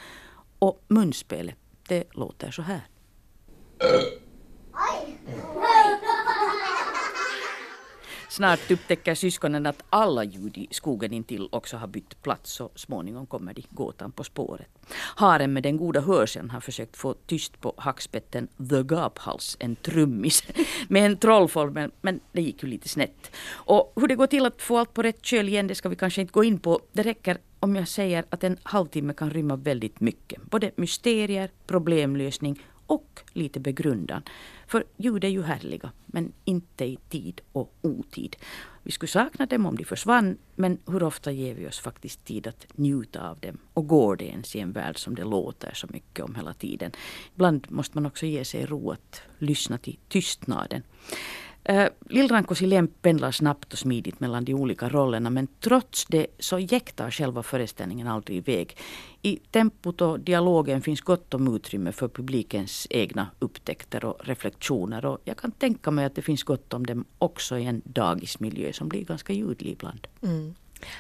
och 0.59 0.83
munspelet 0.87 1.55
det 1.89 2.03
låter 2.11 2.51
så 2.51 2.61
här. 2.61 2.81
Snart 8.39 8.71
upptäcker 8.71 9.15
syskonen 9.15 9.65
att 9.65 9.83
alla 9.89 10.24
ljud 10.24 10.57
i 10.57 10.67
skogen 10.71 11.13
intill 11.13 11.50
också 11.51 11.77
har 11.77 11.88
bytt 11.88 12.21
plats 12.21 12.62
och 12.62 12.79
småningom 12.79 13.25
kommer 13.25 13.53
de 13.53 13.63
gåtan 13.69 14.12
på 14.12 14.24
spåret. 14.24 14.67
Haren 14.93 15.53
med 15.53 15.63
den 15.63 15.77
goda 15.77 16.01
hörseln 16.01 16.50
har 16.50 16.59
försökt 16.59 16.98
få 16.98 17.13
tyst 17.13 17.62
på 17.62 17.74
hackspetten 17.77 18.48
The 18.69 18.83
Gaphals, 18.83 19.57
en 19.59 19.75
trummis, 19.75 20.43
med 20.88 21.05
en 21.05 21.17
trollformel, 21.17 21.91
men 22.01 22.19
det 22.31 22.41
gick 22.41 22.63
ju 22.63 22.69
lite 22.69 22.89
snett. 22.89 23.31
Och 23.50 23.93
hur 23.95 24.07
det 24.07 24.15
går 24.15 24.27
till 24.27 24.45
att 24.45 24.62
få 24.62 24.77
allt 24.77 24.93
på 24.93 25.03
rätt 25.03 25.25
köl 25.25 25.50
igen, 25.50 25.67
det 25.67 25.75
ska 25.75 25.89
vi 25.89 25.95
kanske 25.95 26.21
inte 26.21 26.33
gå 26.33 26.43
in 26.43 26.59
på. 26.59 26.79
Det 26.91 27.03
räcker 27.03 27.38
om 27.59 27.75
jag 27.75 27.88
säger 27.88 28.25
att 28.29 28.43
en 28.43 28.57
halvtimme 28.63 29.13
kan 29.13 29.29
rymma 29.29 29.55
väldigt 29.55 30.00
mycket. 30.00 30.41
Både 30.41 30.71
mysterier, 30.75 31.50
problemlösning 31.67 32.59
och 32.89 33.22
lite 33.34 33.60
begrundan. 33.60 34.24
För 34.67 34.84
ljud 34.98 35.24
är 35.24 35.29
ju 35.29 35.43
härliga, 35.43 35.91
men 36.05 36.34
inte 36.46 36.86
i 36.86 36.98
tid 37.10 37.41
och 37.51 37.74
otid. 37.81 38.36
Vi 38.84 38.91
skulle 38.91 39.10
sakna 39.10 39.46
dem 39.46 39.65
om 39.65 39.75
de 39.75 39.86
försvann, 39.86 40.38
men 40.55 40.77
hur 40.88 41.03
ofta 41.03 41.31
ger 41.31 41.55
vi 41.55 41.67
oss 41.67 41.79
faktiskt 41.79 42.25
tid 42.25 42.48
att 42.48 42.67
njuta 42.75 43.29
av 43.29 43.39
dem? 43.39 43.58
Och 43.74 43.88
går 43.88 44.15
det 44.15 44.25
ens 44.25 44.55
i 44.55 44.60
en 44.60 44.72
värld 44.72 44.98
som 44.98 45.15
det 45.15 45.24
låter 45.24 45.74
så 45.74 45.88
mycket 45.89 46.25
om 46.25 46.36
hela 46.36 46.53
tiden? 46.53 46.91
Ibland 47.36 47.67
måste 47.69 47.98
man 47.98 48.05
också 48.05 48.25
ge 48.25 48.46
sig 48.46 48.65
ro 48.65 48.91
att 48.91 49.22
lyssna 49.38 49.77
till 49.77 49.98
tystnaden. 50.08 50.84
Uh, 51.69 51.87
Lill-Ranko 52.09 52.55
Silén 52.55 52.87
pendlar 52.87 53.31
snabbt 53.31 53.73
och 53.73 53.79
smidigt 53.79 54.19
mellan 54.19 54.45
de 54.45 54.53
olika 54.53 54.89
rollerna 54.89 55.29
men 55.29 55.47
trots 55.59 56.05
det 56.05 56.27
så 56.39 56.59
jäktar 56.59 57.11
själva 57.11 57.43
föreställningen 57.43 58.07
aldrig 58.07 58.37
iväg. 58.37 58.77
I 59.21 59.35
tempot 59.51 60.01
och 60.01 60.19
dialogen 60.19 60.81
finns 60.81 61.01
gott 61.01 61.33
om 61.33 61.55
utrymme 61.55 61.91
för 61.91 62.07
publikens 62.07 62.87
egna 62.89 63.27
upptäckter 63.39 64.05
och 64.05 64.27
reflektioner 64.27 65.05
och 65.05 65.17
jag 65.23 65.37
kan 65.37 65.51
tänka 65.51 65.91
mig 65.91 66.05
att 66.05 66.15
det 66.15 66.21
finns 66.21 66.43
gott 66.43 66.73
om 66.73 66.85
dem 66.85 67.05
också 67.17 67.57
i 67.57 67.65
en 67.65 67.81
dagismiljö 67.85 68.73
som 68.73 68.89
blir 68.89 69.05
ganska 69.05 69.33
ljudlig 69.33 69.71
ibland. 69.71 70.07
Mm. 70.21 70.55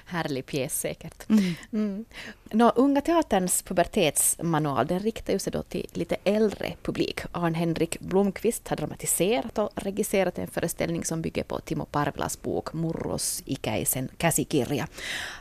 Härlig 0.05 0.45
pjäs 0.45 0.79
säkert. 0.79 1.29
Mm. 1.29 1.53
Mm. 1.71 2.05
Nå, 2.51 2.71
Unga 2.75 3.01
Teaterns 3.01 3.61
pubertetsmanual 3.61 4.87
den 4.87 4.99
riktar 4.99 5.33
ju 5.33 5.39
sig 5.39 5.51
då 5.51 5.63
till 5.63 5.87
lite 5.93 6.15
äldre 6.23 6.73
publik. 6.83 7.21
Arn-Henrik 7.31 7.99
Blomqvist 7.99 8.67
har 8.67 8.75
dramatiserat 8.77 9.57
och 9.57 9.69
regisserat 9.75 10.37
en 10.37 10.47
föreställning 10.47 11.05
som 11.05 11.21
bygger 11.21 11.43
på 11.43 11.59
Timo 11.59 11.85
Parvelas 11.85 12.41
bok 12.41 12.73
Murros 12.73 13.43
ikäisen 13.45 14.09
käsikirja. 14.17 14.87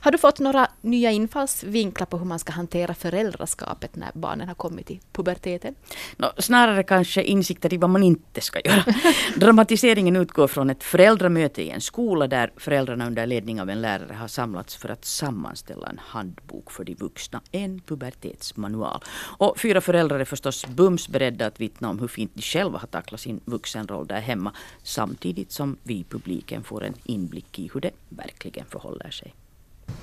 Har 0.00 0.10
du 0.10 0.18
fått 0.18 0.38
några 0.38 0.68
nya 0.80 1.10
infallsvinklar 1.10 2.06
på 2.06 2.18
hur 2.18 2.24
man 2.24 2.38
ska 2.38 2.52
hantera 2.52 2.94
föräldraskapet 2.94 3.96
när 3.96 4.10
barnen 4.14 4.48
har 4.48 4.54
kommit 4.54 4.90
i 4.90 5.00
puberteten? 5.12 5.74
No, 6.16 6.26
snarare 6.38 6.82
kanske 6.82 7.22
insikter 7.22 7.74
i 7.74 7.76
vad 7.76 7.90
man 7.90 8.02
inte 8.02 8.40
ska 8.40 8.60
göra. 8.60 8.84
Dramatiseringen 9.36 10.16
utgår 10.16 10.48
från 10.48 10.70
ett 10.70 10.84
föräldramöte 10.84 11.62
i 11.62 11.70
en 11.70 11.80
skola 11.80 12.26
där 12.26 12.52
föräldrarna 12.56 13.06
under 13.06 13.26
ledning 13.26 13.60
av 13.60 13.70
en 13.70 13.80
lärare 13.82 14.14
har 14.14 14.28
samlats 14.28 14.76
för 14.76 14.88
att 14.88 15.04
sammanställa 15.04 15.86
en 15.88 16.00
handbok 16.02 16.70
för 16.70 16.84
de 16.84 16.97
vuxna, 16.98 17.40
en 17.52 17.80
pubertetsmanual. 17.80 19.04
Och 19.38 19.58
fyra 19.58 19.80
föräldrar 19.80 20.20
är 20.20 20.24
förstås 20.24 20.66
bums 20.66 21.08
beredda 21.08 21.46
att 21.46 21.60
vittna 21.60 21.90
om 21.90 21.98
hur 21.98 22.08
fint 22.08 22.30
de 22.34 22.42
själva 22.42 22.78
har 22.78 22.86
tacklat 22.86 23.20
sin 23.20 23.40
vuxenroll 23.44 24.06
där 24.06 24.20
hemma, 24.20 24.52
samtidigt 24.82 25.52
som 25.52 25.76
vi 25.82 25.94
i 25.94 26.04
publiken 26.04 26.64
får 26.64 26.84
en 26.84 26.94
inblick 27.04 27.58
i 27.58 27.70
hur 27.74 27.80
det 27.80 27.90
verkligen 28.08 28.66
förhåller 28.66 29.10
sig. 29.10 29.34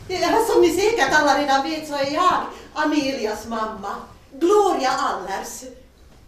Ja, 0.08 0.46
som 0.50 0.62
ni 0.62 0.70
säkert 0.70 1.10
alla 1.12 1.42
redan 1.42 1.64
vet 1.64 1.88
så 1.88 1.94
är 1.94 2.14
jag 2.14 2.44
Amelias 2.74 3.48
mamma, 3.48 3.96
Gloria 4.32 4.90
Allers. 4.90 5.64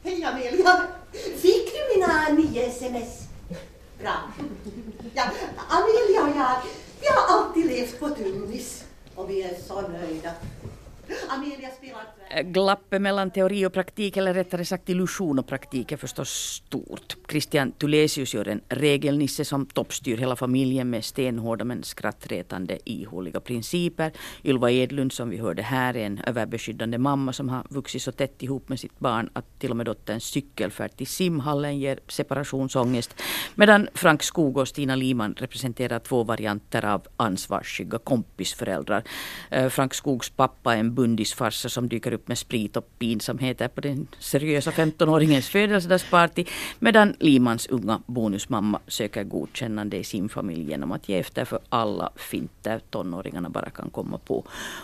Hej 0.04 0.24
Amelia! 0.24 0.82
Fick 1.36 1.72
du 1.74 1.96
mina 1.96 2.30
nio 2.30 2.66
sms? 2.66 3.28
Bra. 4.00 4.14
Ja, 5.14 5.24
Amelia 5.70 6.24
och 6.24 6.38
jag 6.38 6.62
vi 7.02 7.08
har 7.08 7.38
alltid 7.38 7.66
levt 7.66 8.00
på 8.00 8.10
tunnis 8.10 8.84
och 9.16 9.30
vi 9.30 9.42
är 9.42 9.56
så 9.68 9.82
nöjda. 9.82 10.32
Amelia 11.30 11.72
spelar 11.72 12.14
Eh, 12.27 12.27
glappet 12.44 13.02
mellan 13.02 13.32
teori 13.32 13.66
och 13.66 13.74
praktik, 13.74 14.18
eller 14.18 14.34
rättare 14.34 14.66
sagt 14.66 14.90
illusion 14.90 15.40
och 15.40 15.48
praktik, 15.48 15.92
är 15.92 15.98
förstås 15.98 16.30
stort. 16.30 17.18
Christian 17.30 17.72
Tulesius 17.72 18.34
gör 18.34 18.48
en 18.48 18.62
regelnisse 18.70 19.46
som 19.46 19.66
toppstyr 19.66 20.18
hela 20.18 20.36
familjen 20.36 20.90
med 20.90 21.06
stenhårda 21.06 21.66
men 21.66 21.84
skrattretande 21.84 22.80
ihåliga 22.86 23.40
principer. 23.40 24.12
Ylva 24.44 24.72
Edlund, 24.72 25.14
som 25.14 25.30
vi 25.30 25.38
hörde 25.38 25.62
här, 25.62 25.98
är 25.98 26.06
en 26.06 26.20
överbeskyddande 26.28 26.98
mamma 26.98 27.34
som 27.34 27.50
har 27.50 27.64
vuxit 27.70 28.02
så 28.02 28.12
tätt 28.12 28.44
ihop 28.44 28.70
med 28.70 28.80
sitt 28.80 29.00
barn 29.00 29.30
att 29.34 29.60
till 29.60 29.72
och 29.72 29.78
med 29.78 29.86
dotterns 29.86 30.24
cykelfärd 30.24 30.98
till 30.98 31.08
simhallen 31.08 31.80
ger 31.80 32.00
separationsångest. 32.08 33.16
Medan 33.56 33.88
Frank 33.94 34.24
Skog 34.24 34.58
och 34.58 34.68
Stina 34.68 34.96
Liman 34.96 35.36
representerar 35.38 36.00
två 36.00 36.24
varianter 36.24 36.86
av 36.86 37.08
ansvarsskygga 37.18 37.98
kompisföräldrar. 37.98 39.04
Eh, 39.50 39.70
Frank 39.70 39.94
Skogs 39.94 40.30
pappa 40.30 40.76
är 40.76 40.80
en 40.80 40.96
bundisfarsa 40.96 41.70
som 41.70 41.90
dyker 41.90 42.17
upp 42.18 42.28
med 42.28 42.38
sprit 42.38 42.78
och 42.78 43.00
pinsamheter 43.00 43.68
på 43.68 43.82
den 43.82 44.08
seriösa 44.20 44.72
15-åringens 44.72 45.50
födelsedagsparty 45.50 46.46
medan 46.80 47.16
Limans 47.20 47.68
unga 47.68 48.02
bonusmamma 48.06 48.80
söker 48.88 49.24
godkännande 49.24 49.98
i 49.98 50.04
sin 50.04 50.30
familj 50.30 50.70
genom 50.70 50.92
att 50.92 51.10
ge 51.10 51.20
efter 51.20 51.46
för 51.46 51.60
alla 51.70 52.12
finter 52.16 52.82
tonåringarna 52.90 53.50
bara 53.50 53.70
kan 53.70 53.90
komma 53.90 54.18
på. 54.18 54.44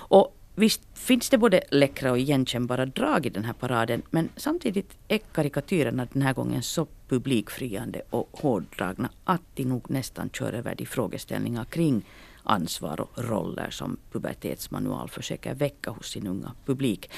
Och 0.10 0.38
Visst 0.56 0.82
finns 0.94 1.30
det 1.30 1.38
både 1.38 1.62
läckra 1.72 2.12
och 2.12 2.20
igenkännbara 2.20 2.86
drag 2.86 3.26
i 3.26 3.30
den 3.30 3.46
här 3.46 3.54
paraden 3.54 4.02
men 4.10 4.30
samtidigt 4.36 4.98
är 5.08 5.18
karikatyrerna 5.18 6.08
den 6.14 6.22
här 6.22 6.34
gången 6.34 6.64
så 6.64 6.88
publikfriande 7.08 8.02
och 8.10 8.30
hårdragna 8.32 9.10
att 9.24 9.42
de 9.54 9.64
nog 9.64 9.92
nästan 9.92 10.30
kör 10.30 10.54
över 10.54 10.76
de 10.76 10.86
frågeställningar 10.86 11.66
kring 11.66 12.06
ansvar 12.44 13.02
och 13.02 13.24
roller 13.24 13.70
som 13.70 13.98
pubertetsmanual 14.12 15.10
försöker 15.10 15.54
väcka 15.54 15.92
hos 15.92 16.12
sin 16.12 16.28
unga 16.28 16.52
publik. 16.66 17.12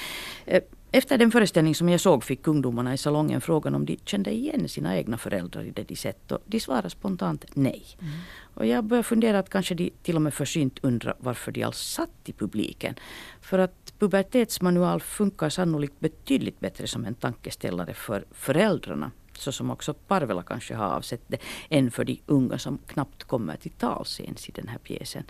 Eh, 0.44 0.62
efter 0.92 1.18
den 1.18 1.30
föreställning 1.30 1.74
som 1.74 1.88
jag 1.88 2.00
såg 2.00 2.24
fick 2.24 2.46
ungdomarna 2.46 2.94
i 2.94 2.98
salongen 2.98 3.40
frågan 3.40 3.74
om 3.74 3.86
de 3.86 3.98
kände 4.04 4.30
igen 4.30 4.68
sina 4.68 4.96
egna 4.96 5.18
föräldrar 5.18 5.62
i 5.62 5.70
det 5.70 5.82
de 5.82 5.96
sett 5.96 6.32
och 6.32 6.42
de 6.46 6.60
svarade 6.60 6.90
spontant 6.90 7.44
nej. 7.54 7.84
Mm. 8.00 8.12
Och 8.54 8.66
jag 8.66 8.84
började 8.84 9.08
fundera 9.08 9.38
att 9.38 9.50
kanske 9.50 9.74
de 9.74 9.90
till 10.02 10.16
och 10.16 10.22
med 10.22 10.34
försynt 10.34 10.78
undrar 10.82 11.14
varför 11.18 11.52
de 11.52 11.62
alls 11.62 11.78
satt 11.78 12.10
i 12.24 12.32
publiken. 12.32 12.94
För 13.40 13.58
att 13.58 13.94
pubertetsmanual 13.98 15.00
funkar 15.00 15.48
sannolikt 15.48 16.00
betydligt 16.00 16.60
bättre 16.60 16.86
som 16.86 17.04
en 17.04 17.14
tankeställare 17.14 17.94
för 17.94 18.24
föräldrarna 18.30 19.10
så 19.40 19.52
som 19.52 19.70
också 19.70 19.94
Parvela 19.94 20.42
kanske 20.42 20.74
har 20.74 20.86
avsett 20.86 21.22
det, 21.26 21.38
än 21.68 21.90
för 21.90 22.04
de 22.04 22.20
unga 22.26 22.58
som 22.58 22.78
knappt 22.86 23.24
kommer 23.24 23.56
till 23.56 23.70
tals 23.70 24.20
ens 24.20 24.48
i 24.48 24.52
den 24.52 24.68
här 24.68 24.78
pjäsen. 24.78 25.24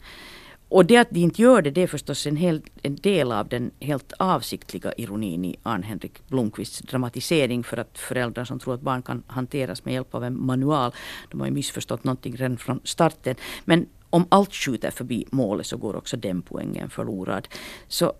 Och 0.68 0.86
det 0.86 0.96
att 0.96 1.10
de 1.10 1.20
inte 1.20 1.42
gör 1.42 1.62
det, 1.62 1.70
det 1.70 1.82
är 1.82 1.86
förstås 1.86 2.26
en, 2.26 2.36
hel, 2.36 2.62
en 2.82 2.96
del 2.96 3.32
av 3.32 3.48
den 3.48 3.70
helt 3.80 4.12
avsiktliga 4.18 4.92
ironin 4.96 5.44
i 5.44 5.56
Arn-Henrik 5.62 6.28
Blomqvists 6.28 6.78
dramatisering 6.78 7.64
för 7.64 7.76
att 7.76 7.98
föräldrar 7.98 8.44
som 8.44 8.58
tror 8.58 8.74
att 8.74 8.80
barn 8.80 9.02
kan 9.02 9.22
hanteras 9.26 9.84
med 9.84 9.94
hjälp 9.94 10.14
av 10.14 10.24
en 10.24 10.46
manual, 10.46 10.92
de 11.30 11.40
har 11.40 11.46
ju 11.46 11.52
missförstått 11.52 12.04
någonting 12.04 12.36
redan 12.36 12.58
från 12.58 12.80
starten. 12.84 13.34
Men 13.64 13.86
om 14.10 14.26
allt 14.28 14.54
skjuter 14.54 14.90
förbi 14.90 15.26
målet 15.30 15.66
så 15.66 15.76
går 15.76 15.96
också 15.96 16.16
den 16.16 16.42
poängen 16.42 16.90
förlorad. 16.90 17.48
Så 17.88 18.12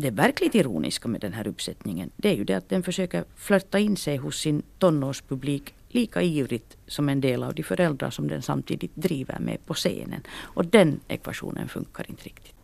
det 0.00 0.10
verkligt 0.10 0.54
ironiska 0.54 1.08
med 1.08 1.20
den 1.20 1.32
här 1.32 1.46
uppsättningen 1.46 2.10
det 2.16 2.28
är 2.28 2.34
ju 2.34 2.44
det 2.44 2.54
att 2.54 2.68
den 2.68 2.82
försöker 2.82 3.24
flörta 3.36 3.78
in 3.78 3.96
sig 3.96 4.16
hos 4.16 4.38
sin 4.38 4.62
tonårspublik 4.78 5.74
lika 5.88 6.22
ivrigt 6.22 6.76
som 6.86 7.08
en 7.08 7.20
del 7.20 7.42
av 7.42 7.54
de 7.54 7.62
föräldrar 7.62 8.10
som 8.10 8.28
den 8.28 8.42
samtidigt 8.42 8.90
driver 8.94 9.38
med 9.38 9.66
på 9.66 9.74
scenen. 9.74 10.22
Och 10.40 10.66
den 10.66 11.00
ekvationen 11.08 11.68
funkar 11.68 12.10
inte 12.10 12.24
riktigt. 12.24 12.54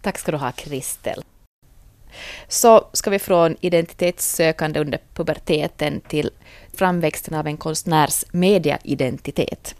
Tack 0.00 0.18
ska 0.18 0.32
du 0.32 0.38
ha, 0.38 0.52
Kristel. 0.52 1.22
Så 2.48 2.88
ska 2.92 3.10
vi 3.10 3.18
från 3.18 3.56
identitetssökande 3.60 4.80
under 4.80 4.98
puberteten 5.14 6.00
till 6.00 6.30
framväxten 6.72 7.34
av 7.34 7.46
en 7.46 7.56
konstnärs 7.56 8.24
mediaidentitet. 8.32 9.74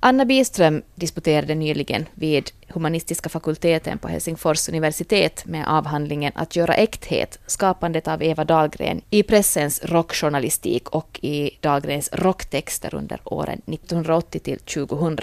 Anna 0.00 0.24
Biström 0.24 0.82
disputerade 0.94 1.54
nyligen 1.54 2.06
vid 2.14 2.50
humanistiska 2.68 3.28
fakulteten 3.28 3.98
på 3.98 4.08
Helsingfors 4.08 4.68
universitet 4.68 5.46
med 5.46 5.68
avhandlingen 5.68 6.32
Att 6.34 6.56
göra 6.56 6.74
äkthet, 6.74 7.38
skapandet 7.46 8.08
av 8.08 8.22
Eva 8.22 8.44
Dahlgren 8.44 9.00
i 9.10 9.22
pressens 9.22 9.84
rockjournalistik 9.84 10.88
och 10.88 11.20
i 11.22 11.50
Dahlgrens 11.60 12.10
rocktexter 12.12 12.94
under 12.94 13.20
åren 13.24 13.62
1980 13.66 14.40
till 14.40 14.58
2000. 14.58 15.18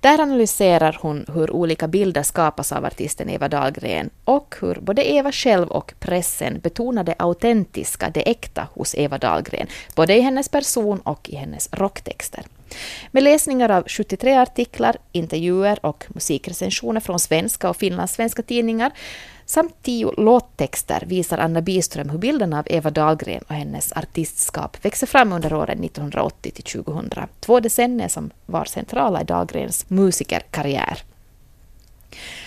Där 0.00 0.20
analyserar 0.20 0.98
hon 1.00 1.24
hur 1.34 1.50
olika 1.50 1.88
bilder 1.88 2.22
skapas 2.22 2.72
av 2.72 2.84
artisten 2.84 3.30
Eva 3.30 3.48
Dahlgren 3.48 4.10
och 4.24 4.54
hur 4.60 4.74
både 4.80 5.10
Eva 5.10 5.32
själv 5.32 5.68
och 5.68 5.94
pressen 5.98 6.60
betonar 6.60 7.04
det 7.04 7.14
autentiska, 7.18 8.10
det 8.10 8.30
äkta 8.30 8.68
hos 8.74 8.94
Eva 8.94 9.18
Dahlgren, 9.18 9.66
både 9.94 10.16
i 10.16 10.20
hennes 10.20 10.48
person 10.48 11.00
och 11.00 11.28
i 11.28 11.36
hennes 11.36 11.68
rocktexter. 11.72 12.44
Med 13.10 13.22
läsningar 13.22 13.68
av 13.70 13.84
73 13.88 14.36
artiklar, 14.36 14.96
intervjuer 15.12 15.86
och 15.86 16.04
musikrecensioner 16.08 17.00
från 17.00 17.18
svenska 17.18 17.70
och 17.70 17.76
finlandssvenska 17.76 18.42
tidningar 18.42 18.92
samt 19.46 19.82
tio 19.82 20.12
låttexter 20.16 21.04
visar 21.06 21.38
Anna 21.38 21.60
Biström 21.60 22.10
hur 22.10 22.18
bilden 22.18 22.52
av 22.52 22.66
Eva 22.70 22.90
Dahlgren 22.90 23.42
och 23.48 23.54
hennes 23.54 23.92
artistskap 23.92 24.84
växer 24.84 25.06
fram 25.06 25.32
under 25.32 25.52
åren 25.52 25.84
1980 25.84 26.52
till 26.52 26.64
2000, 26.84 27.10
två 27.40 27.60
decennier 27.60 28.08
som 28.08 28.30
var 28.46 28.64
centrala 28.64 29.20
i 29.20 29.24
Dahlgrens 29.24 29.90
musikerkarriär. 29.90 31.02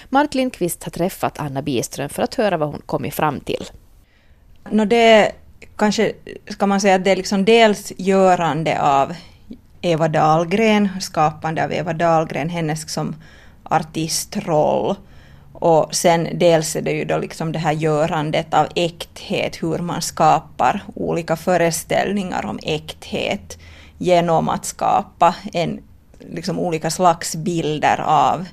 Mark 0.10 0.34
Lindqvist 0.34 0.84
har 0.84 0.91
träffat 0.91 1.39
Anna 1.39 1.62
Biström 1.62 2.10
för 2.10 2.23
att 2.23 2.36
höra 2.36 2.57
vad 2.57 2.69
hon 2.69 2.81
kommit 2.86 3.13
fram 3.13 3.39
till. 3.39 3.65
No, 4.69 4.86
det 4.86 5.31
kanske 5.75 6.13
ska 6.47 6.67
man 6.67 6.81
säga 6.81 6.95
att 6.95 7.03
det 7.03 7.12
är 7.12 7.15
liksom 7.15 7.45
dels 7.45 7.93
görande 7.97 8.81
av 8.81 9.13
Eva 9.82 10.08
Dahlgren, 10.08 10.89
skapande 11.00 11.63
av 11.63 11.74
Eva 11.74 11.94
Dahlgren, 11.94 12.50
hennes 12.50 12.94
som 12.94 13.15
artistroll 13.63 14.96
Och 15.54 15.96
sen 15.96 16.28
dels 16.34 16.76
är 16.76 16.82
det 16.82 16.91
ju 16.91 17.06
då 17.06 17.17
liksom 17.17 17.52
det 17.52 17.60
här 17.60 17.72
görandet 17.72 18.54
av 18.54 18.67
äkthet, 18.76 19.63
hur 19.63 19.78
man 19.78 20.02
skapar 20.02 20.84
olika 20.96 21.36
föreställningar 21.36 22.46
om 22.46 22.60
äkthet 22.63 23.58
genom 23.98 24.50
att 24.50 24.65
skapa 24.65 25.36
en, 25.54 25.80
liksom 26.20 26.60
olika 26.60 26.89
slags 26.89 27.36
bilder 27.36 28.02
av 28.02 28.46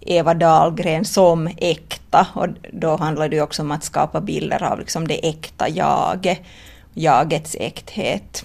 Eva 0.00 0.34
Dahlgren 0.34 1.04
som 1.04 1.50
äkta. 1.56 2.26
Och 2.34 2.46
då 2.72 2.96
handlar 2.96 3.28
det 3.28 3.36
ju 3.36 3.42
också 3.42 3.62
om 3.62 3.70
att 3.70 3.84
skapa 3.84 4.20
bilder 4.20 4.62
av 4.62 4.78
liksom 4.78 5.08
det 5.08 5.28
äkta 5.28 5.68
jaget, 5.68 6.38
jagets 6.94 7.56
äkthet. 7.60 8.44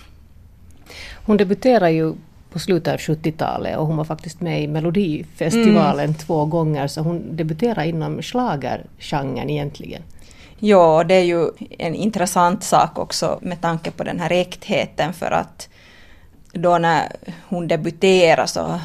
Hon 1.26 1.38
debuterade 1.38 1.92
ju 1.92 2.14
på 2.52 2.60
slutet 2.60 2.94
av 2.94 3.00
70-talet 3.00 3.78
och 3.78 3.88
hon 3.88 3.98
var 3.98 4.04
faktiskt 4.04 4.42
med 4.42 4.64
i 4.64 4.68
Melodifestivalen 4.68 6.06
mm. 6.06 6.14
två 6.14 6.46
gånger 6.46 6.88
så 6.88 7.02
hon 7.02 7.36
debuterade 7.36 7.88
inom 7.88 8.22
schlagergenren 8.22 9.50
egentligen. 9.50 10.02
Ja, 10.60 11.04
det 11.04 11.14
är 11.14 11.24
ju 11.24 11.50
en 11.80 11.96
intressant 11.96 12.64
sak 12.64 13.00
också 13.00 13.40
med 13.42 13.62
tanke 13.62 13.92
på 13.92 14.04
den 14.04 14.20
här 14.20 14.32
äktheten 14.32 15.14
för 15.14 15.32
att 15.32 15.70
då 16.54 16.78
när 16.78 17.12
hon 17.48 17.68
debuterade 17.68 18.48
så 18.48 18.80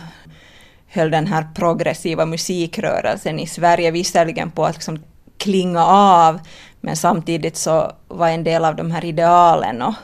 höll 0.88 1.10
den 1.10 1.26
här 1.26 1.46
progressiva 1.54 2.26
musikrörelsen 2.26 3.38
i 3.38 3.46
Sverige 3.46 3.90
visserligen 3.90 4.50
på 4.50 4.64
att 4.64 4.74
liksom 4.74 5.02
klinga 5.38 5.84
av 5.86 6.40
men 6.80 6.96
samtidigt 6.96 7.56
så 7.56 7.92
var 8.08 8.28
en 8.28 8.44
del 8.44 8.64
av 8.64 8.76
de 8.76 8.90
här 8.90 9.04
idealen 9.04 9.82
och 9.82 9.94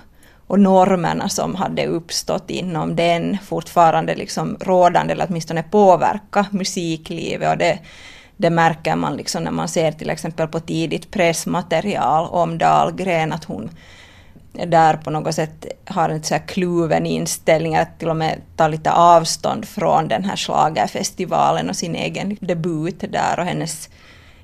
och 0.52 0.60
normerna 0.60 1.28
som 1.28 1.54
hade 1.54 1.86
uppstått 1.86 2.50
inom 2.50 2.96
den 2.96 3.38
fortfarande 3.44 4.14
liksom 4.14 4.56
rådande, 4.60 5.12
eller 5.12 5.26
åtminstone 5.28 5.62
påverka 5.62 6.46
musiklivet. 6.50 7.50
Och 7.50 7.58
det, 7.58 7.78
det 8.36 8.50
märker 8.50 8.96
man 8.96 9.16
liksom 9.16 9.44
när 9.44 9.50
man 9.50 9.68
ser 9.68 9.92
till 9.92 10.10
exempel 10.10 10.48
på 10.48 10.60
tidigt 10.60 11.10
pressmaterial 11.10 12.28
om 12.30 12.58
Dahlgren, 12.58 13.32
att 13.32 13.44
hon 13.44 13.70
där 14.52 14.96
på 14.96 15.10
något 15.10 15.34
sätt 15.34 15.66
har 15.84 16.08
en 16.08 16.22
så 16.22 16.34
här 16.34 16.46
kluven 16.46 17.06
inställning, 17.06 17.76
att 17.76 17.98
till 17.98 18.08
och 18.08 18.16
med 18.16 18.40
ta 18.56 18.68
lite 18.68 18.92
avstånd 18.92 19.64
från 19.64 20.08
den 20.08 20.24
här 20.24 20.36
slagerfestivalen 20.36 21.70
och 21.70 21.76
sin 21.76 21.94
egen 21.94 22.36
debut 22.40 23.04
där 23.08 23.38
och 23.38 23.44
hennes 23.44 23.88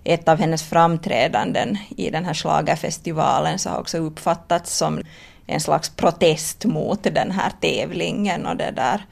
ett 0.05 0.29
av 0.29 0.39
hennes 0.39 0.63
framträdanden 0.63 1.79
i 1.97 2.11
den 2.11 2.25
här 2.25 2.35
slagerfestivalen 2.35 3.59
så 3.59 3.71
har 3.71 3.79
också 3.79 3.99
uppfattats 3.99 4.77
som 4.77 5.01
en 5.49 5.61
slags 5.61 5.91
protest 5.91 6.65
mot 6.65 7.03
den 7.03 7.31
här 7.31 7.53
tävlingen 7.61 8.47
och 8.47 8.57
det 8.57 8.71
där. 8.71 9.07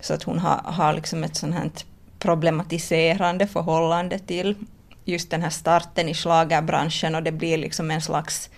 Så 0.00 0.14
att 0.14 0.22
hon 0.22 0.38
har, 0.38 0.60
har 0.64 0.92
liksom 0.92 1.24
ett 1.24 1.36
sånt 1.36 1.54
här 1.54 1.70
problematiserande 2.18 3.46
förhållande 3.46 4.18
till 4.18 4.54
just 5.04 5.30
den 5.30 5.42
här 5.42 5.50
starten 5.50 6.08
i 6.08 6.14
slagerbranschen 6.14 7.14
och 7.14 7.22
det 7.22 7.32
blir 7.32 7.58
liksom 7.58 7.90
en 7.90 8.02
slags 8.02 8.50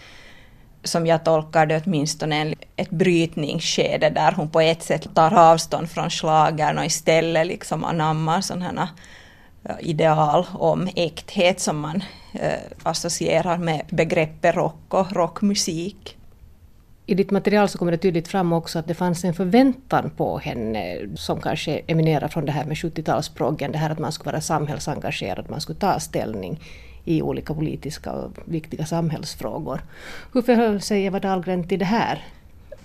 som 0.85 1.07
jag 1.07 1.25
tolkar 1.25 1.67
det 1.67 1.83
åtminstone 1.87 2.55
ett 2.77 2.91
brytningsskede 2.91 4.11
där 4.11 4.33
hon 4.33 4.51
på 4.51 4.61
ett 4.61 4.83
sätt 4.83 5.15
tar 5.15 5.35
avstånd 5.35 5.91
från 5.91 6.11
slagern 6.11 6.79
och 6.79 6.85
istället 6.85 7.47
liksom 7.47 7.85
anammar 7.85 8.41
sådana 8.41 8.89
ideal 9.81 10.47
om 10.53 10.89
äkthet 10.97 11.61
som 11.61 11.81
man 11.81 12.03
eh, 12.33 12.53
associerar 12.83 13.59
med 13.59 13.83
begreppet 13.91 14.55
rock 14.55 14.95
och 14.95 15.13
rockmusik. 15.13 16.17
I 17.13 17.15
ditt 17.15 17.31
material 17.31 17.69
så 17.69 17.79
kommer 17.79 17.93
det 17.93 17.99
tydligt 17.99 18.29
fram 18.29 18.53
också 18.53 18.79
att 18.79 18.87
det 18.87 18.95
fanns 18.95 19.25
en 19.25 19.35
förväntan 19.35 20.11
på 20.17 20.39
henne 20.39 20.99
som 21.15 21.41
kanske 21.41 21.81
eminerar 21.87 22.29
från 22.29 22.45
det 22.45 22.53
här 22.53 22.65
med 22.65 22.77
70-talsproggen, 22.77 23.73
det 23.73 23.79
här 23.79 23.91
att 23.91 23.99
man 23.99 24.13
skulle 24.13 24.33
vara 24.33 24.41
samhällsengagerad, 24.41 25.51
man 25.51 25.61
skulle 25.61 25.79
ta 25.79 26.01
ställning 26.01 26.61
i 27.05 27.23
olika 27.23 27.55
politiska 27.55 28.13
och 28.13 28.31
viktiga 28.45 28.87
samhällsfrågor. 28.87 29.81
Hur 30.33 30.43
förhöll 30.43 30.81
sig 30.81 31.05
Eva 31.05 31.21
Dahlgren 31.21 31.69
till 31.69 31.79
det 31.79 31.85
här? 31.85 32.25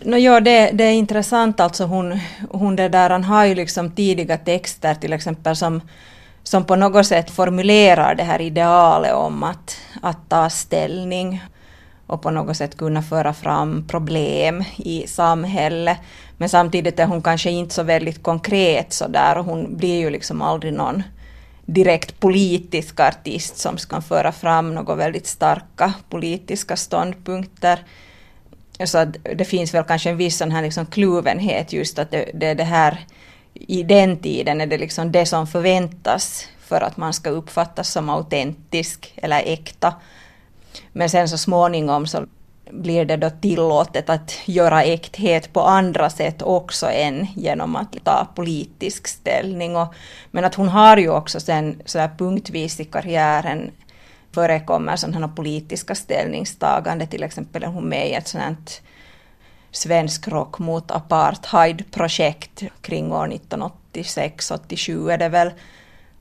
No, 0.04 0.16
ja, 0.16 0.40
det, 0.40 0.72
det 0.72 0.84
är 0.84 0.94
intressant 0.94 1.60
alltså. 1.60 1.84
Hon, 1.84 2.20
hon 2.50 2.76
det 2.76 2.90
där, 2.90 3.10
han 3.10 3.24
har 3.24 3.46
ju 3.46 3.56
liksom 3.56 3.92
tidiga 3.92 4.38
texter 4.38 4.96
till 4.96 5.14
exempel 5.14 5.56
som, 5.56 5.82
som 6.44 6.66
på 6.66 6.76
något 6.76 7.06
sätt 7.06 7.32
formulerar 7.32 8.16
det 8.16 8.24
här 8.24 8.42
idealet 8.42 9.14
om 9.14 9.44
att, 9.44 9.78
att 10.02 10.30
ta 10.30 10.50
ställning 10.50 11.42
och 12.08 12.22
på 12.22 12.32
något 12.32 12.58
sätt 12.58 12.78
kunna 12.78 13.02
föra 13.02 13.34
fram 13.34 13.88
problem 13.88 14.64
i 14.78 15.08
samhället. 15.08 15.98
Men 16.38 16.50
samtidigt 16.50 17.00
är 17.00 17.06
hon 17.06 17.22
kanske 17.22 17.50
inte 17.50 17.74
så 17.74 17.84
väldigt 17.84 18.24
konkret 18.24 18.94
så 18.94 19.08
där 19.08 19.38
och 19.38 19.46
hon 19.46 19.78
blir 19.78 20.00
ju 20.00 20.10
liksom 20.10 20.42
aldrig 20.42 20.74
någon 20.74 21.04
direkt 21.66 22.20
politisk 22.20 23.00
artist 23.00 23.58
som 23.58 23.78
kan 23.78 24.02
föra 24.02 24.32
fram 24.32 24.76
några 24.76 24.96
väldigt 24.96 25.28
starka 25.28 25.94
politiska 26.10 26.76
ståndpunkter. 26.76 27.80
Så 28.86 28.98
att 28.98 29.16
det 29.36 29.46
finns 29.46 29.74
väl 29.74 29.84
kanske 29.84 30.10
en 30.10 30.18
viss 30.18 30.38
sån 30.38 30.52
här 30.52 30.62
liksom 30.62 30.86
kluvenhet 30.86 31.74
just 31.74 32.00
att 32.00 32.12
det, 32.12 32.32
det, 32.34 32.54
det 32.54 32.64
här 32.64 33.06
i 33.54 33.84
den 33.84 34.18
tiden 34.18 34.62
är 34.62 34.68
det 34.68 34.78
liksom 34.78 35.12
det 35.12 35.26
som 35.26 35.48
förväntas 35.48 36.48
för 36.60 36.82
att 36.82 36.98
man 36.98 37.14
ska 37.14 37.30
uppfattas 37.30 37.90
som 37.90 38.10
autentisk 38.10 39.14
eller 39.16 39.42
äkta. 39.46 39.94
Men 40.94 41.10
sen 41.10 41.30
så 41.30 41.38
småningom 41.38 42.08
så 42.08 42.26
blir 42.72 43.06
det 43.06 43.18
då 43.18 43.30
tillåtet 43.30 44.10
att 44.10 44.34
göra 44.46 44.84
äkthet 44.84 45.54
på 45.54 45.62
andra 45.62 46.10
sätt 46.10 46.42
också 46.42 46.90
än 46.90 47.28
genom 47.36 47.76
att 47.76 47.96
ta 48.04 48.28
politisk 48.36 49.08
ställning. 49.08 49.76
Och, 49.76 49.94
men 50.32 50.46
att 50.46 50.56
hon 50.56 50.68
har 50.68 50.98
ju 50.98 51.10
också 51.10 51.40
sen 51.40 51.82
så 51.86 52.00
här 52.00 52.12
punktvis 52.18 52.80
i 52.80 52.86
karriären 52.86 53.72
förekommer 54.32 54.96
sådana 54.96 55.28
politiska 55.28 55.96
ställningstagande, 55.96 57.08
till 57.08 57.24
exempel 57.24 57.64
är 57.64 57.68
hon 57.68 57.90
med 57.90 58.10
i 58.10 58.14
ett 58.14 58.28
sådant 58.28 58.82
svensk 59.72 60.28
rock 60.28 60.60
mot 60.60 60.92
apartheid-projekt 60.92 62.64
kring 62.82 63.12
år 63.12 63.28
1986-87 63.94 65.12
är 65.12 65.18
det 65.18 65.30
väl, 65.30 65.52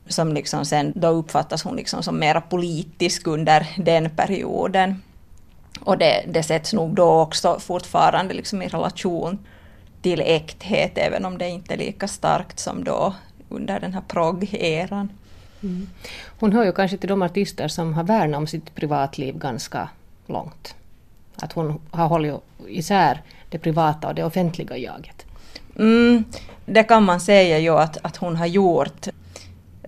som 0.09 0.33
liksom 0.33 0.65
sen, 0.65 0.93
då 0.95 1.07
uppfattas 1.07 1.63
hon 1.63 1.75
liksom 1.75 2.03
som 2.03 2.19
mera 2.19 2.41
politisk 2.41 3.27
under 3.27 3.67
den 3.77 4.09
perioden. 4.09 5.01
Och 5.79 5.97
det, 5.97 6.25
det 6.27 6.43
sätts 6.43 6.73
nog 6.73 6.95
då 6.95 7.21
också 7.21 7.59
fortfarande 7.59 8.33
liksom 8.33 8.61
i 8.61 8.67
relation 8.67 9.39
till 10.01 10.21
äkthet, 10.21 10.97
även 10.97 11.25
om 11.25 11.37
det 11.37 11.49
inte 11.49 11.73
är 11.73 11.77
lika 11.77 12.07
starkt 12.07 12.59
som 12.59 12.83
då 12.83 13.13
under 13.49 13.79
den 13.79 13.93
här 13.93 14.01
progg-eran. 14.07 15.09
Mm. 15.63 15.89
Hon 16.39 16.53
hör 16.53 16.65
ju 16.65 16.71
kanske 16.71 16.97
till 16.97 17.09
de 17.09 17.21
artister 17.21 17.67
som 17.67 17.93
har 17.93 18.03
värnat 18.03 18.37
om 18.37 18.47
sitt 18.47 18.75
privatliv 18.75 19.37
ganska 19.37 19.89
långt. 20.27 20.75
Att 21.35 21.53
hon 21.53 21.81
har 21.91 22.07
hållit 22.07 22.33
isär 22.67 23.21
det 23.49 23.59
privata 23.59 24.07
och 24.07 24.15
det 24.15 24.23
offentliga 24.23 24.77
jaget. 24.77 25.25
Mm, 25.79 26.23
det 26.65 26.83
kan 26.83 27.03
man 27.03 27.19
säga 27.19 27.59
ju 27.59 27.69
att, 27.69 27.97
att 28.01 28.17
hon 28.17 28.35
har 28.35 28.45
gjort. 28.45 29.07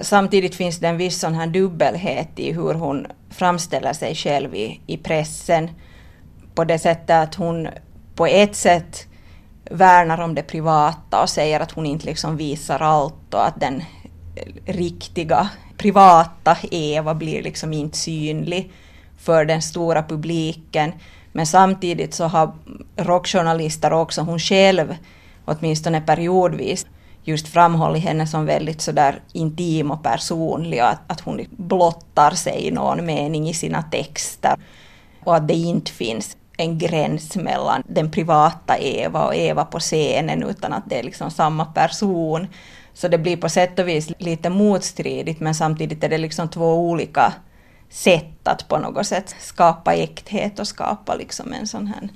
Samtidigt 0.01 0.55
finns 0.55 0.79
det 0.79 0.87
en 0.87 0.97
viss 0.97 1.19
sån 1.19 1.35
här 1.35 1.47
dubbelhet 1.47 2.39
i 2.39 2.51
hur 2.51 2.73
hon 2.73 3.07
framställer 3.29 3.93
sig 3.93 4.15
själv 4.15 4.55
i, 4.55 4.81
i 4.87 4.97
pressen. 4.97 5.69
På 6.55 6.63
det 6.63 6.79
sättet 6.79 7.09
att 7.09 7.35
hon 7.35 7.67
på 8.15 8.27
ett 8.27 8.55
sätt 8.55 9.07
värnar 9.71 10.21
om 10.21 10.35
det 10.35 10.43
privata 10.43 11.21
och 11.21 11.29
säger 11.29 11.59
att 11.59 11.71
hon 11.71 11.85
inte 11.85 12.05
liksom 12.05 12.37
visar 12.37 12.79
allt 12.79 13.33
och 13.33 13.47
att 13.47 13.59
den 13.59 13.83
riktiga 14.65 15.49
privata 15.77 16.57
Eva 16.71 17.13
blir 17.13 17.43
liksom 17.43 17.73
inte 17.73 17.97
synlig 17.97 18.71
för 19.17 19.45
den 19.45 19.61
stora 19.61 20.03
publiken. 20.03 20.91
Men 21.31 21.45
samtidigt 21.45 22.13
så 22.13 22.23
har 22.23 22.51
rockjournalister 22.97 23.93
också 23.93 24.21
hon 24.21 24.39
själv, 24.39 24.95
åtminstone 25.45 26.01
periodvis, 26.01 26.85
just 27.29 27.47
framhållit 27.47 28.03
henne 28.03 28.27
som 28.27 28.45
väldigt 28.45 28.81
sådär 28.81 29.21
intim 29.33 29.91
och 29.91 30.03
personlig 30.03 30.81
och 30.81 30.89
att, 30.89 31.01
att 31.07 31.21
hon 31.21 31.45
blottar 31.49 32.31
sig 32.31 32.67
i 32.67 32.71
någon 32.71 33.05
mening 33.05 33.49
i 33.49 33.53
sina 33.53 33.83
texter. 33.83 34.55
Och 35.23 35.35
att 35.35 35.47
det 35.47 35.53
inte 35.53 35.91
finns 35.91 36.37
en 36.57 36.77
gräns 36.77 37.35
mellan 37.35 37.83
den 37.87 38.11
privata 38.11 38.77
Eva 38.77 39.25
och 39.25 39.35
Eva 39.35 39.65
på 39.65 39.79
scenen 39.79 40.43
utan 40.43 40.73
att 40.73 40.83
det 40.85 40.99
är 40.99 41.03
liksom 41.03 41.31
samma 41.31 41.65
person. 41.65 42.47
Så 42.93 43.07
det 43.07 43.17
blir 43.17 43.37
på 43.37 43.49
sätt 43.49 43.79
och 43.79 43.87
vis 43.87 44.11
lite 44.17 44.49
motstridigt 44.49 45.39
men 45.39 45.55
samtidigt 45.55 46.03
är 46.03 46.09
det 46.09 46.17
liksom 46.17 46.49
två 46.49 46.73
olika 46.73 47.33
sätt 47.89 48.47
att 48.47 48.67
på 48.67 48.77
något 48.77 49.07
sätt 49.07 49.35
skapa 49.39 49.93
äkthet 49.93 50.59
och 50.59 50.67
skapa 50.67 51.15
liksom 51.15 51.53
en 51.53 51.67
sån 51.67 51.87
här 51.87 52.09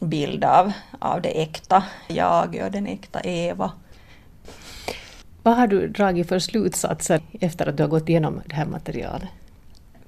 bild 0.00 0.44
av, 0.44 0.72
av 0.98 1.22
det 1.22 1.42
äkta 1.42 1.84
jag 2.08 2.60
och 2.64 2.70
den 2.70 2.86
äkta 2.86 3.20
Eva. 3.20 3.72
Vad 5.46 5.56
har 5.56 5.66
du 5.66 5.88
dragit 5.88 6.28
för 6.28 6.38
slutsatser 6.38 7.20
efter 7.40 7.66
att 7.66 7.76
du 7.76 7.82
har 7.82 7.90
gått 7.90 8.08
igenom 8.08 8.40
det 8.46 8.54
här 8.54 8.66
materialet? 8.66 9.28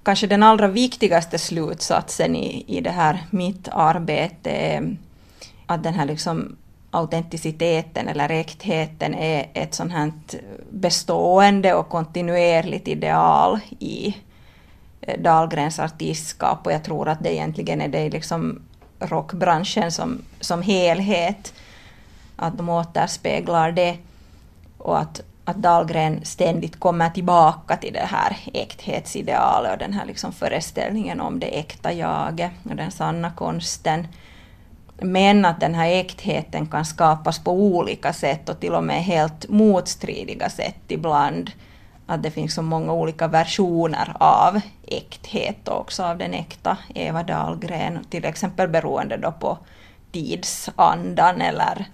Kanske 0.03 0.27
den 0.27 0.43
allra 0.43 0.69
viktigaste 0.69 1.39
slutsatsen 1.39 2.37
i, 2.37 2.65
i 2.67 2.81
det 2.81 2.91
här 2.91 3.19
mitt 3.31 3.69
arbete 3.69 4.51
är 4.51 4.97
att 5.67 5.83
den 5.83 5.95
här 5.95 6.07
liksom 6.07 6.57
autenticiteten 6.91 8.09
eller 8.09 8.31
äktheten 8.31 9.15
är 9.15 9.51
ett 9.55 9.75
sånt 9.75 9.93
här 9.93 10.13
bestående 10.71 11.75
och 11.75 11.89
kontinuerligt 11.89 12.89
ideal 12.89 13.59
i 13.79 14.17
eh, 15.01 15.21
Dahlgrens 15.21 15.79
artistskap. 15.79 16.67
Och 16.67 16.73
jag 16.73 16.85
tror 16.85 17.09
att 17.09 17.23
det 17.23 17.35
egentligen 17.35 17.81
är 17.81 17.89
det 17.89 18.11
liksom 18.11 18.61
rockbranschen 18.99 19.93
som, 19.93 20.23
som 20.41 20.63
helhet, 20.63 21.55
att 22.37 22.57
de 22.57 22.69
återspeglar 22.69 23.73
det 23.73 23.97
och 24.89 24.99
att, 24.99 25.21
att 25.45 25.57
Dahlgren 25.57 26.25
ständigt 26.25 26.81
kommer 26.81 27.11
tillbaka 27.11 27.77
till 27.77 27.93
det 27.93 28.07
här 28.07 28.37
äkthetsidealet 28.55 29.73
och 29.73 29.79
den 29.79 29.93
här 29.93 30.07
liksom 30.07 30.33
föreställningen 30.33 31.21
om 31.21 31.41
det 31.41 31.59
äkta 31.59 31.93
jaget 31.93 32.53
och 32.71 32.77
den 32.77 32.91
sanna 32.91 33.31
konsten. 33.31 34.07
Men 35.01 35.45
att 35.45 35.61
den 35.61 35.75
här 35.75 35.89
äktheten 35.89 36.67
kan 36.67 36.85
skapas 36.85 37.39
på 37.39 37.53
olika 37.53 38.13
sätt 38.13 38.49
och 38.49 38.61
till 38.61 38.75
och 38.75 38.85
med 38.85 39.05
helt 39.05 39.49
motstridiga 39.49 40.51
sätt 40.51 40.81
ibland. 40.89 41.51
Att 42.07 42.23
det 42.23 42.31
finns 42.31 42.55
så 42.55 42.63
många 42.63 42.93
olika 42.93 43.29
versioner 43.29 44.17
av 44.21 44.61
äkthet 44.87 45.69
och 45.69 45.81
också 45.81 46.03
av 46.03 46.19
den 46.19 46.35
äkta 46.35 46.77
Eva 46.95 47.23
Dahlgren, 47.23 48.05
till 48.11 48.25
exempel 48.25 48.69
beroende 48.69 49.17
då 49.17 49.33
på 49.33 49.59
tidsandan 50.13 51.41
eller 51.41 51.87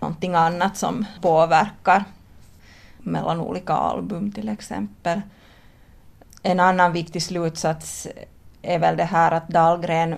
någonting 0.00 0.34
annat 0.34 0.76
som 0.76 1.04
påverkar 1.22 2.04
mellan 3.08 3.40
olika 3.40 3.72
album 3.72 4.32
till 4.32 4.48
exempel. 4.48 5.20
En 6.42 6.60
annan 6.60 6.92
viktig 6.92 7.22
slutsats 7.22 8.08
är 8.62 8.78
väl 8.78 8.96
det 8.96 9.04
här 9.04 9.32
att 9.32 9.48
Dahlgren 9.48 10.16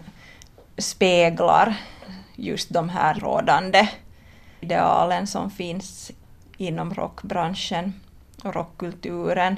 speglar 0.79 1.77
just 2.37 2.73
de 2.73 2.89
här 2.89 3.15
rådande 3.15 3.89
idealen 4.61 5.27
som 5.27 5.51
finns 5.51 6.11
inom 6.57 6.95
rockbranschen 6.95 7.95
och 8.45 8.55
rockkulturen 8.55 9.57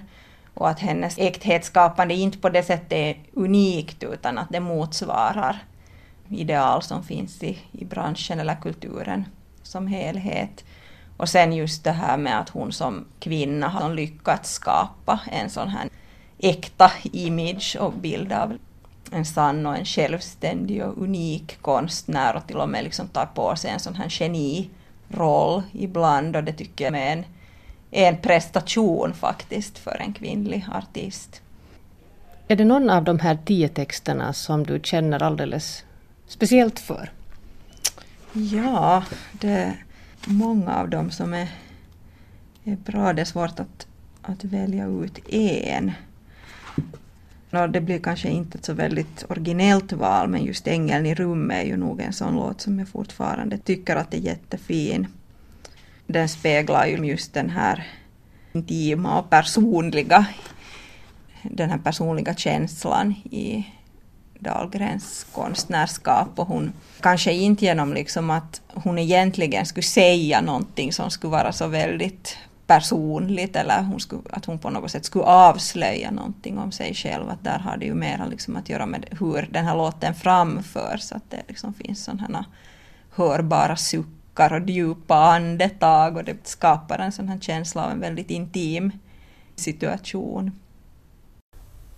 och 0.55 0.69
att 0.69 0.81
hennes 0.81 1.19
äkthetsskapande 1.19 2.15
inte 2.15 2.39
på 2.39 2.49
det 2.49 2.63
sättet 2.63 2.93
är 2.93 3.17
unikt 3.33 4.03
utan 4.03 4.39
att 4.39 4.49
det 4.51 4.61
motsvarar 4.61 5.65
ideal 6.29 6.83
som 6.83 7.03
finns 7.03 7.43
i, 7.43 7.59
i 7.73 7.85
branschen 7.85 8.41
eller 8.41 8.55
kulturen 8.55 9.25
som 9.63 9.87
helhet. 9.87 10.65
Och 11.23 11.29
sen 11.29 11.53
just 11.53 11.85
det 11.85 11.93
här 11.93 12.17
med 12.17 12.41
att 12.41 12.49
hon 12.49 12.73
som 12.73 13.05
kvinna 13.21 13.69
har 13.69 13.95
lyckats 13.95 14.53
skapa 14.53 15.21
en 15.33 15.51
sån 15.51 15.69
här 15.69 15.89
äkta 16.39 16.93
image 17.03 17.77
och 17.81 17.93
bild 17.93 18.33
av 18.33 18.59
en 19.13 19.25
sann 19.25 19.67
och 19.67 19.77
en 19.77 19.85
självständig 19.85 20.85
och 20.85 21.03
unik 21.03 21.63
konstnär 21.63 22.37
och 22.37 22.47
till 22.47 22.57
och 22.57 22.69
med 22.69 22.85
liksom 22.85 23.09
tar 23.09 23.27
på 23.27 23.57
sig 23.57 23.71
en 23.71 23.81
sån 23.81 23.95
här 23.95 24.09
geniroll 24.09 25.63
ibland 25.73 26.37
och 26.37 26.45
det 26.45 26.53
tycker 26.53 26.85
jag 26.85 27.03
är 27.03 27.13
en, 27.13 27.25
en 27.91 28.17
prestation 28.17 29.15
faktiskt 29.15 29.79
för 29.79 29.97
en 30.01 30.13
kvinnlig 30.13 30.67
artist. 30.73 31.43
Är 32.49 32.57
det 32.57 32.65
någon 32.65 32.91
av 32.91 33.05
de 33.05 33.19
här 33.19 33.39
tio 33.45 33.69
texterna 33.69 34.33
som 34.33 34.67
du 34.67 34.81
känner 34.83 35.23
alldeles 35.23 35.85
speciellt 36.27 36.81
för? 36.81 37.11
Ja, 38.33 39.05
det 39.33 39.77
många 40.27 40.75
av 40.75 40.89
dem 40.89 41.11
som 41.11 41.35
är, 41.35 41.49
är 42.65 42.77
bra. 42.77 43.13
Det 43.13 43.21
är 43.21 43.27
svårt 43.27 43.61
att, 43.61 43.87
att 44.23 44.45
välja 44.45 44.87
ut 44.87 45.29
en. 45.29 45.93
No, 47.51 47.67
det 47.67 47.81
blir 47.81 47.99
kanske 47.99 48.29
inte 48.29 48.59
ett 48.59 48.65
så 48.65 48.73
väldigt 48.73 49.25
originellt 49.29 49.93
val 49.93 50.29
men 50.29 50.45
just 50.45 50.67
Ängeln 50.67 51.07
i 51.07 51.15
rummet 51.15 51.65
är 51.65 51.67
ju 51.67 51.77
nog 51.77 52.01
en 52.01 52.13
sån 52.13 52.35
låt 52.35 52.61
som 52.61 52.79
jag 52.79 52.89
fortfarande 52.89 53.59
tycker 53.59 53.97
att 53.97 54.15
är 54.15 54.19
jättefin. 54.19 55.07
Den 56.07 56.29
speglar 56.29 56.87
ju 56.87 56.97
just 56.97 57.35
den 57.35 57.51
här 57.51 57.87
intima 58.53 59.19
och 59.19 59.31
personliga 59.31 60.27
den 61.43 61.71
här 61.71 61.79
personliga 61.79 62.35
känslan 62.35 63.13
i 63.13 63.67
Dahlgrens 64.43 65.27
konstnärskap 65.33 66.29
och 66.39 66.47
hon 66.47 66.73
kanske 67.01 67.33
inte 67.33 67.65
genom 67.65 67.95
liksom 67.95 68.31
att 68.31 68.61
hon 68.69 68.99
egentligen 68.99 69.67
skulle 69.67 69.85
säga 69.85 70.41
någonting 70.41 70.93
som 70.93 71.11
skulle 71.11 71.31
vara 71.31 71.53
så 71.53 71.67
väldigt 71.67 72.37
personligt 72.67 73.57
eller 73.57 73.83
hon 73.83 74.01
skulle, 74.01 74.23
att 74.31 74.45
hon 74.45 74.59
på 74.59 74.71
något 74.71 74.91
sätt 74.91 75.05
skulle 75.05 75.25
avslöja 75.25 76.11
någonting 76.11 76.59
om 76.59 76.73
sig 76.73 76.95
själv. 76.95 77.29
Att 77.29 77.45
där 77.45 77.59
har 77.59 77.77
det 77.77 77.87
ju 77.87 77.95
mer 77.95 78.27
liksom 78.31 78.57
att 78.57 78.69
göra 78.69 78.87
med 78.87 79.07
hur 79.21 79.49
den 79.51 79.65
här 79.65 79.77
låten 79.77 80.15
framförs. 80.15 81.13
Att 81.13 81.31
det 81.31 81.43
liksom 81.49 81.75
finns 81.75 82.05
sådana 82.05 82.45
hörbara 83.15 83.77
suckar 83.77 84.53
och 84.53 84.71
djupa 84.71 85.15
andetag 85.17 86.17
och 86.17 86.25
det 86.25 86.47
skapar 86.47 86.99
en 86.99 87.13
sån 87.13 87.29
här 87.29 87.41
känsla 87.41 87.85
av 87.85 87.91
en 87.91 88.01
väldigt 88.01 88.31
intim 88.31 88.93
situation. 89.57 90.51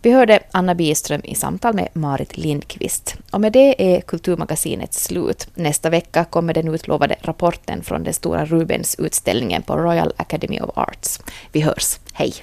Vi 0.04 0.12
hörde 0.12 0.40
Anna 0.50 0.74
Biström 0.74 1.20
i 1.24 1.34
samtal 1.34 1.74
med 1.74 1.88
Marit 1.92 2.36
Lindqvist. 2.36 3.16
Och 3.30 3.40
med 3.40 3.52
det 3.52 3.94
är 3.94 4.00
Kulturmagasinets 4.00 5.04
slut. 5.04 5.48
Nästa 5.54 5.90
vecka 5.90 6.24
kommer 6.24 6.54
den 6.54 6.68
utlovade 6.68 7.16
rapporten 7.20 7.82
från 7.82 8.04
den 8.04 8.14
stora 8.14 8.44
Rubens-utställningen 8.44 9.62
på 9.62 9.76
Royal 9.76 10.12
Academy 10.16 10.60
of 10.60 10.78
Arts. 10.78 11.20
Vi 11.52 11.60
hörs. 11.60 11.98
Hej! 12.12 12.34